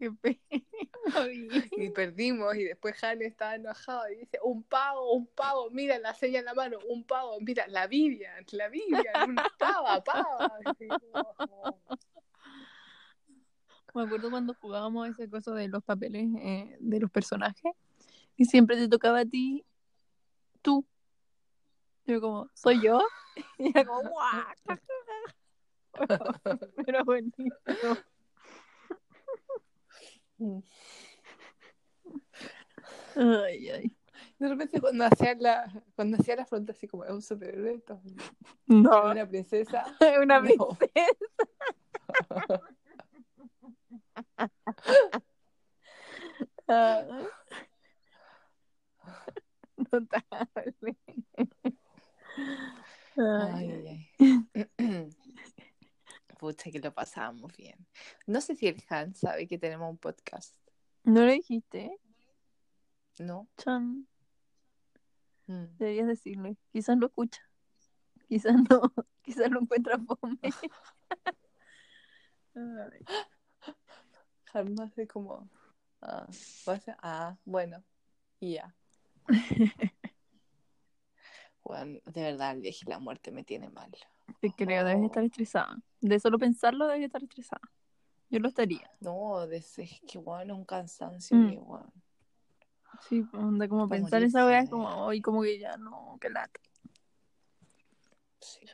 [1.76, 6.14] y perdimos y después Han estaba enojado y dice, un pavo, un pavo, mira la
[6.14, 10.53] seña en la mano, un pavo, mira, la Vivian, la Vivian, una pava, pava.
[11.37, 11.78] Como,
[13.95, 17.72] Me acuerdo cuando jugábamos ese coso de los papeles eh, de los personajes
[18.37, 19.64] y siempre te tocaba a ti,
[20.62, 20.85] tú.
[22.07, 23.01] Yo como, ¿soy yo?
[23.59, 24.45] Y era como, ¡guau!
[26.87, 27.53] Pero buenísimo.
[33.16, 33.97] Ay, ay.
[34.39, 37.83] De repente cuando hacía la, cuando hacía la fronte así como es un superhéroe,
[38.66, 39.85] No, una princesa.
[40.01, 40.45] es una No.
[40.47, 41.16] princesa.
[46.68, 47.26] Ay.
[49.93, 50.97] Notable.
[53.16, 54.68] Ay, Ay, ay.
[56.38, 57.86] Pucha, que lo pasábamos bien.
[58.26, 60.57] No sé si el Han sabe que tenemos un podcast,
[61.05, 61.97] ¿No le dijiste?
[63.18, 63.49] ¿no?
[63.57, 64.07] Chan,
[65.47, 65.76] Mm.
[65.76, 66.57] deberías decirle.
[66.72, 67.43] Quizás lo escucha.
[68.28, 68.80] Quizás no.
[69.22, 70.38] Quizás lo encuentra fome.
[74.55, 75.49] Han hace como,
[76.01, 76.26] ah,
[76.66, 77.82] a ah, bueno,
[78.40, 78.74] y ya.
[81.64, 83.90] Bueno, de verdad, el viaje y la muerte me tiene mal.
[84.40, 85.78] Te creo, debes estar estresada.
[86.00, 87.62] De solo pensarlo, debes estar estresada.
[88.30, 88.90] Yo lo estaría.
[89.00, 91.50] No, de- es que bueno, un cansancio Mm.
[91.50, 91.92] que bueno.
[93.08, 96.30] Sí, onda como Pa' pensar esa wea es como, hoy como que ya no, qué
[96.30, 96.60] lata.
[98.40, 98.66] Sí.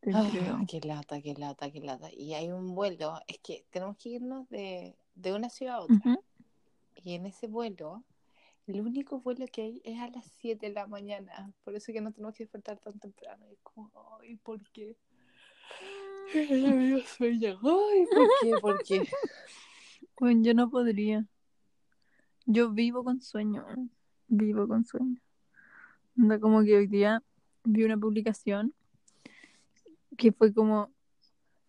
[0.00, 0.60] Te creo.
[0.68, 2.08] qué lata, qué lata, qué lata.
[2.12, 5.96] Y hay un vuelo, es que tenemos que irnos de, de una ciudad a otra.
[5.96, 6.24] Ujú.
[6.94, 8.04] Y en ese vuelo,
[8.68, 11.52] el único vuelo que hay es a las 7 de la mañana.
[11.64, 13.46] Por eso que no tenemos que despertar tan temprano.
[13.48, 13.90] Y es como,
[14.20, 14.96] ay, ¿por qué?
[17.16, 17.58] Sueño.
[17.62, 18.52] Ay, ¿por qué?
[18.60, 19.08] ¿Por qué?
[20.20, 21.24] Bueno, yo no podría.
[22.44, 23.64] Yo vivo con sueño.
[24.26, 25.20] Vivo con sueño.
[26.40, 27.22] Como que hoy día
[27.62, 28.74] vi una publicación
[30.16, 30.90] que fue como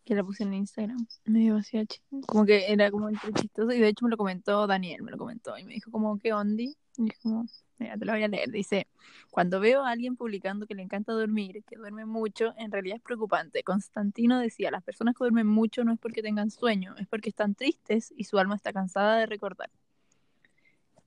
[0.09, 1.05] que la puse en Instagram.
[1.25, 3.71] Me dio chi- Como que era como entre chistoso.
[3.71, 5.55] Y de hecho me lo comentó Daniel, me lo comentó.
[5.55, 6.75] Y me dijo como, ¿qué ondi?
[6.97, 7.45] Y dije como,
[7.77, 8.49] mira, te lo voy a leer.
[8.49, 8.87] Dice,
[9.29, 13.03] cuando veo a alguien publicando que le encanta dormir, que duerme mucho, en realidad es
[13.03, 13.61] preocupante.
[13.61, 17.53] Constantino decía, las personas que duermen mucho no es porque tengan sueño, es porque están
[17.53, 19.69] tristes y su alma está cansada de recordar.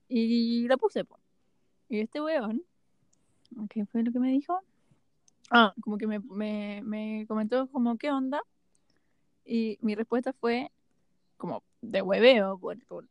[0.07, 1.05] Y la puse.
[1.89, 2.63] Y este weón,
[3.69, 4.61] ¿qué fue lo que me dijo?
[5.51, 8.41] Ah, como que me, me, me comentó como, ¿qué onda?
[9.45, 10.71] Y mi respuesta fue
[11.37, 13.07] como de hueveo por, por,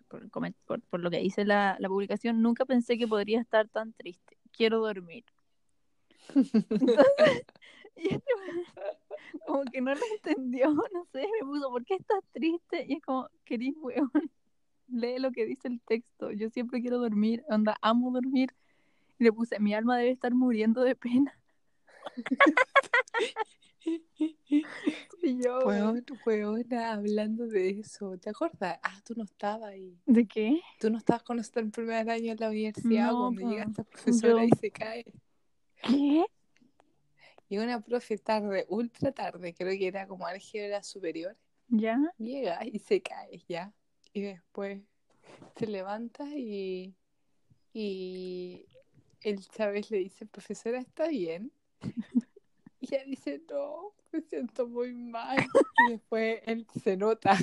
[0.90, 2.42] por, lo que dice la, la publicación.
[2.42, 4.38] Nunca pensé que podría estar tan triste.
[4.52, 5.26] Quiero dormir.
[6.34, 6.66] Entonces,
[7.98, 8.32] y este
[9.46, 12.86] como que no lo entendió, no sé, me puso, ¿por qué estás triste?
[12.88, 14.12] Y es como, querís, weón,
[14.88, 16.32] lee lo que dice el texto.
[16.32, 18.54] Yo siempre quiero dormir, onda, amo dormir.
[19.20, 21.38] Y le puse, mi alma debe estar muriendo de pena.
[25.24, 26.04] yo, Weón,
[26.72, 28.80] hablando de eso, ¿te acuerdas?
[28.84, 29.98] Ah, tú no estabas ahí.
[30.06, 30.62] ¿de qué?
[30.80, 33.84] Tú no estabas con nosotros el primer año en la universidad No, cuando llega esta
[33.84, 35.06] profesora Yo- y se cae.
[35.84, 36.26] ¿Qué?
[37.50, 41.98] Y una profe tarde, ultra tarde, creo que era como álgebra superior, ¿Ya?
[42.18, 43.74] llega y se cae, ¿ya?
[44.14, 44.82] Y después
[45.58, 46.96] se levanta y,
[47.74, 48.66] y
[49.22, 51.52] el Chávez le dice, profesora, ¿está bien?
[52.82, 55.38] Y ella dice, no, me siento muy mal.
[55.88, 57.38] Y después él se nota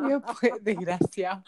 [0.00, 1.44] Y después, desgraciado.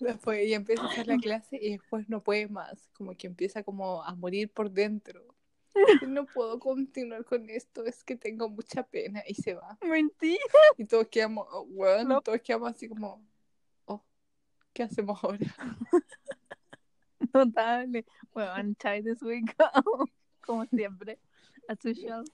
[0.00, 2.88] Después ella empieza a hacer la clase y después no puede más.
[2.94, 5.24] Como que empieza como a morir por dentro.
[6.08, 9.22] No puedo continuar con esto, es que tengo mucha pena.
[9.26, 9.78] Y se va.
[9.82, 10.42] Mentira.
[10.76, 12.20] Y todos quedamos, oh, weón, No.
[12.20, 13.24] todos quedamos así como,
[13.86, 14.02] oh,
[14.72, 15.38] ¿qué hacemos ahora?
[17.34, 18.04] Notable.
[18.32, 19.82] Bueno, Chai desubicado.
[20.40, 21.18] Como siempre.
[21.68, 22.24] As usual.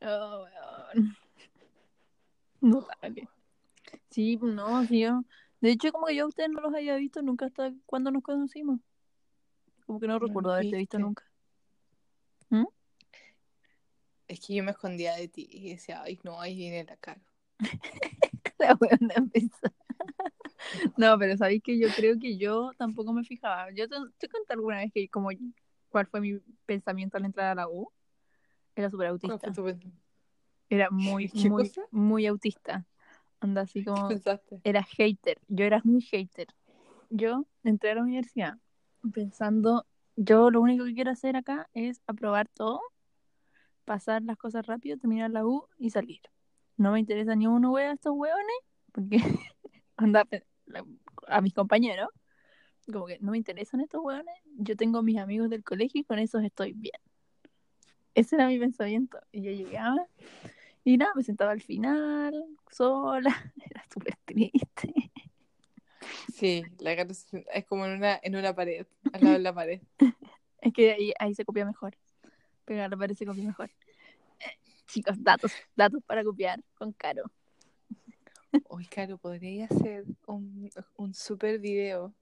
[0.00, 1.16] Oh, weón.
[2.60, 3.28] Notable.
[4.10, 5.22] Sí, no, sí, yo.
[5.60, 8.22] De hecho, como que yo a ustedes no los había visto nunca hasta cuando nos
[8.22, 8.80] conocimos.
[9.86, 11.24] Como que no recuerdo haberte visto nunca.
[14.28, 17.20] Es que yo me escondía de ti y decía, ay, no, ahí viene la cara.
[18.58, 19.72] La weona empezó.
[20.96, 23.70] No, pero sabéis que yo creo que yo tampoco me fijaba.
[23.72, 25.30] Yo te, te conté alguna vez que como
[25.88, 27.90] cuál fue mi pensamiento al entrar a la U.
[28.74, 29.52] Era súper ¿Cuál autista.
[30.68, 31.82] Era muy, ¿Qué muy, cosa?
[31.90, 32.84] muy autista.
[33.40, 34.60] Anda así ¿Qué como pensaste?
[34.64, 35.38] era hater.
[35.48, 36.48] Yo era muy hater.
[37.10, 38.54] Yo entré a la universidad
[39.12, 39.86] pensando,
[40.16, 42.80] yo lo único que quiero hacer acá es aprobar todo,
[43.84, 46.20] pasar las cosas rápido, terminar la U y salir.
[46.76, 48.56] No me interesa ni uno wea estos hueones,
[48.92, 49.18] porque
[49.96, 50.26] anda
[51.28, 52.08] a mis compañeros,
[52.92, 54.34] como que no me interesan estos hueones.
[54.58, 57.00] Yo tengo mis amigos del colegio y con esos estoy bien.
[58.14, 59.18] Ese era mi pensamiento.
[59.32, 60.06] Y yo llegaba
[60.86, 62.32] y nada, me sentaba al final,
[62.70, 64.94] sola, era súper triste.
[66.32, 69.80] Sí, la cara es como en una, en una pared, al lado de la pared.
[70.60, 71.96] Es que ahí, ahí se copia mejor.
[72.64, 73.70] Pegar la pared se copia mejor.
[74.40, 77.24] Eh, chicos, datos, datos para copiar con Caro.
[78.64, 82.14] Hoy, Caro, podría hacer un, un super video,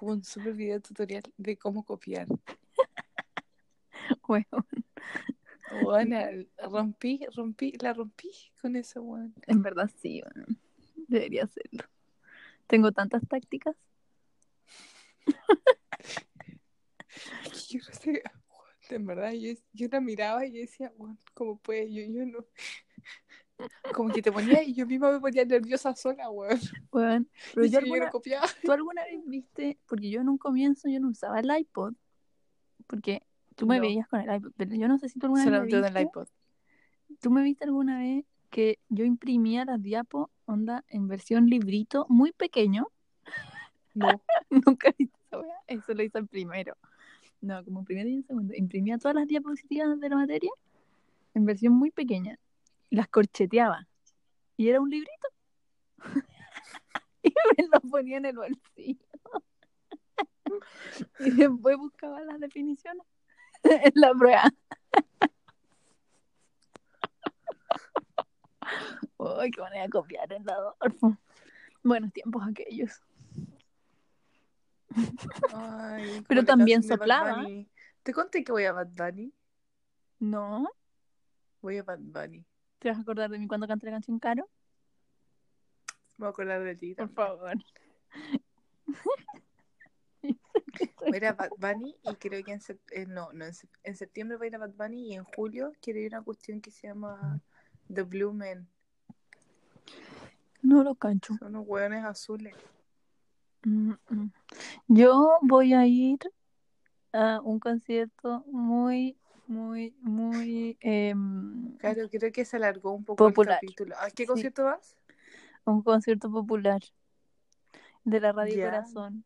[0.00, 2.26] un super video tutorial de cómo copiar.
[4.26, 4.46] Bueno,
[5.82, 6.16] Bueno,
[6.70, 8.30] rompí, rompí, la rompí
[8.60, 9.34] con eso, weón.
[9.46, 10.46] en verdad sí, bueno,
[11.08, 11.84] debería hacerlo.
[12.66, 13.74] Tengo tantas tácticas.
[17.70, 18.22] Yo no sé,
[18.90, 21.92] en verdad, yo, yo la miraba y yo decía, weón, ¿cómo puede?
[21.92, 22.44] Yo, yo no.
[23.94, 26.58] Como que te ponía y yo misma me ponía nerviosa sola, weón.
[26.90, 28.46] Bueno, pero yo alguna, copiaba.
[28.64, 29.78] ¿tú alguna vez viste?
[29.86, 31.94] Porque yo en un comienzo yo no usaba el iPod.
[32.86, 33.22] Porque
[33.56, 33.82] tú me No.
[33.82, 35.84] veías con el iPod, pero yo no sé si tú alguna vez me en el
[35.84, 36.00] viste.
[36.02, 36.28] iPod.
[37.20, 42.32] ¿Tú me viste alguna vez que yo imprimía las diapos, onda, en versión librito, muy
[42.32, 42.86] pequeño?
[43.94, 44.22] No.
[44.50, 45.56] Nunca viste esa weá.
[45.66, 46.76] Eso lo hice en primero.
[47.40, 48.54] No, como primero y en segundo.
[48.54, 50.50] Imprimía todas las diapositivas de la materia
[51.34, 52.38] en versión muy pequeña.
[52.90, 53.86] Las corcheteaba.
[54.56, 55.28] Y era un librito.
[57.22, 59.06] y me lo ponía en el bolsillo.
[61.20, 63.06] y después buscaba las definiciones
[63.62, 64.50] en la prueba.
[69.16, 71.16] Uy, qué manera de copiar en la Adolfo.
[71.82, 73.02] Buenos tiempos aquellos.
[75.54, 77.46] Ay, Pero también soplaba.
[78.02, 79.32] ¿Te conté que voy a Bad Bunny?
[80.18, 80.68] No,
[81.60, 82.44] Voy a Bad Bunny.
[82.78, 84.48] ¿Te vas a acordar de mí cuando canté la canción Caro?
[86.16, 86.94] Me voy a acordar de ti.
[86.94, 87.54] Por favor.
[91.00, 92.60] Voy a ir a Bad Bunny y creo que en,
[92.90, 93.44] eh, no, no,
[93.82, 96.24] en septiembre voy a ir a Bad Bunny y en julio quiero ir a una
[96.24, 97.40] cuestión que se llama
[97.92, 98.68] The Blue Men.
[100.62, 101.34] No lo cancho.
[101.38, 102.54] Son unos hueones azules.
[103.64, 104.32] Mm, mm.
[104.88, 106.18] Yo voy a ir
[107.12, 109.16] a un concierto muy,
[109.48, 113.58] muy, muy em, Claro, creo que se alargó un poco Popular.
[113.62, 113.96] el capítulo.
[113.98, 114.26] ¿A qué Sí.
[114.26, 114.94] concierto vas?
[115.64, 116.80] un concierto popular
[118.04, 118.64] de la Radio Ya.
[118.70, 119.24] Corazón.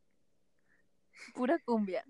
[1.34, 2.04] Pura cumbia.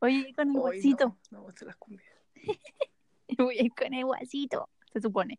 [0.00, 1.18] Voy a ir con el Ay, guasito.
[1.30, 2.08] no, no las cumbias.
[3.38, 4.70] Voy a ir con el guasito.
[4.90, 5.38] Se supone.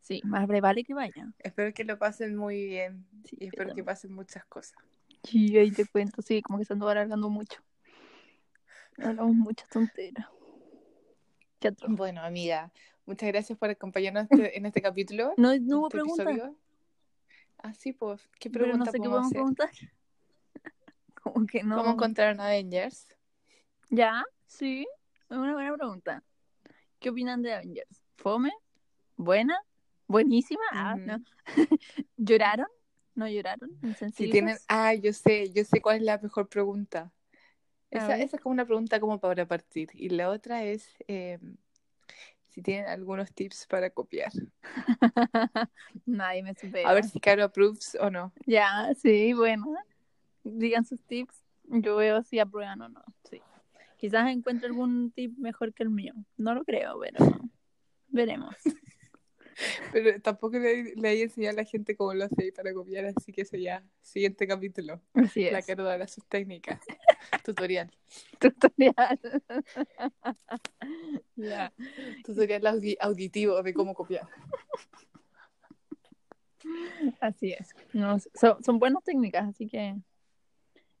[0.00, 1.30] Sí, más vale que vaya.
[1.38, 4.78] Espero que lo pasen muy bien Sí, y espero pero- que pasen muchas cosas.
[5.22, 7.62] Sí, ahí te cuento, sí, como que se andó alargando mucho.
[8.98, 10.26] Hablamos muchas tonteras.
[11.88, 12.72] Bueno, amiga,
[13.06, 15.34] muchas gracias por acompañarnos este- en este capítulo.
[15.36, 16.56] No, no hubo este preguntas, episodio.
[17.58, 19.36] Ah, sí, pues, ¿qué pero no pregunta sé qué podemos hacer?
[19.36, 19.70] preguntar.
[21.22, 21.76] Como que no.
[21.76, 23.06] ¿Cómo encontraron Avengers?
[23.90, 24.24] ¿Ya?
[24.46, 24.86] Sí,
[25.30, 26.24] es una buena pregunta.
[26.98, 28.02] ¿Qué opinan de Avengers?
[28.16, 28.52] ¿Fome?
[29.16, 29.58] ¿Buena?
[30.08, 30.62] ¿Buenísima?
[30.72, 31.06] Ah, Ujú.
[31.06, 31.24] no.
[32.16, 32.66] ¿Lloraron?
[33.14, 33.70] ¿No lloraron?
[34.14, 37.12] Si tienen, ah, yo sé, yo sé cuál es la mejor pregunta.
[37.92, 39.90] Esa, esa es como una pregunta como para partir.
[39.92, 41.38] Y la otra es eh,
[42.48, 44.32] si tienen algunos tips para copiar.
[46.06, 46.88] Nadie me supera.
[46.88, 48.32] A ver si Caro approves o no.
[48.46, 49.74] Ya, sí, bueno.
[50.42, 51.34] Digan sus tips.
[51.64, 53.02] Yo veo si aprueban o no.
[53.24, 53.40] Sí.
[53.98, 56.14] Quizás encuentre algún tip mejor que el mío.
[56.36, 57.18] No lo creo, pero
[58.08, 58.56] Veremos.
[59.92, 63.32] Pero tampoco le, le he enseñado a la gente cómo lo hace para copiar, así
[63.32, 65.00] que eso ya, siguiente capítulo.
[65.14, 65.66] Así La es.
[65.66, 66.80] que dará sus técnicas.
[67.44, 67.90] Tutorial.
[68.38, 69.20] Tutorial.
[71.36, 71.72] ya.
[72.24, 74.28] Tutorial audi- auditivo de cómo copiar.
[77.20, 77.70] Así es.
[77.92, 79.96] No, son, son buenas técnicas, así que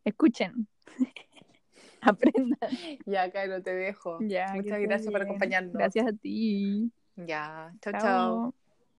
[0.04, 0.66] escuchen.
[2.00, 2.70] Aprendan.
[3.06, 4.18] Ya, Caro, te dejo.
[4.22, 5.72] Ya, Muchas gracias por acompañarnos.
[5.74, 6.90] Gracias a ti.
[7.16, 8.52] Ya, chao.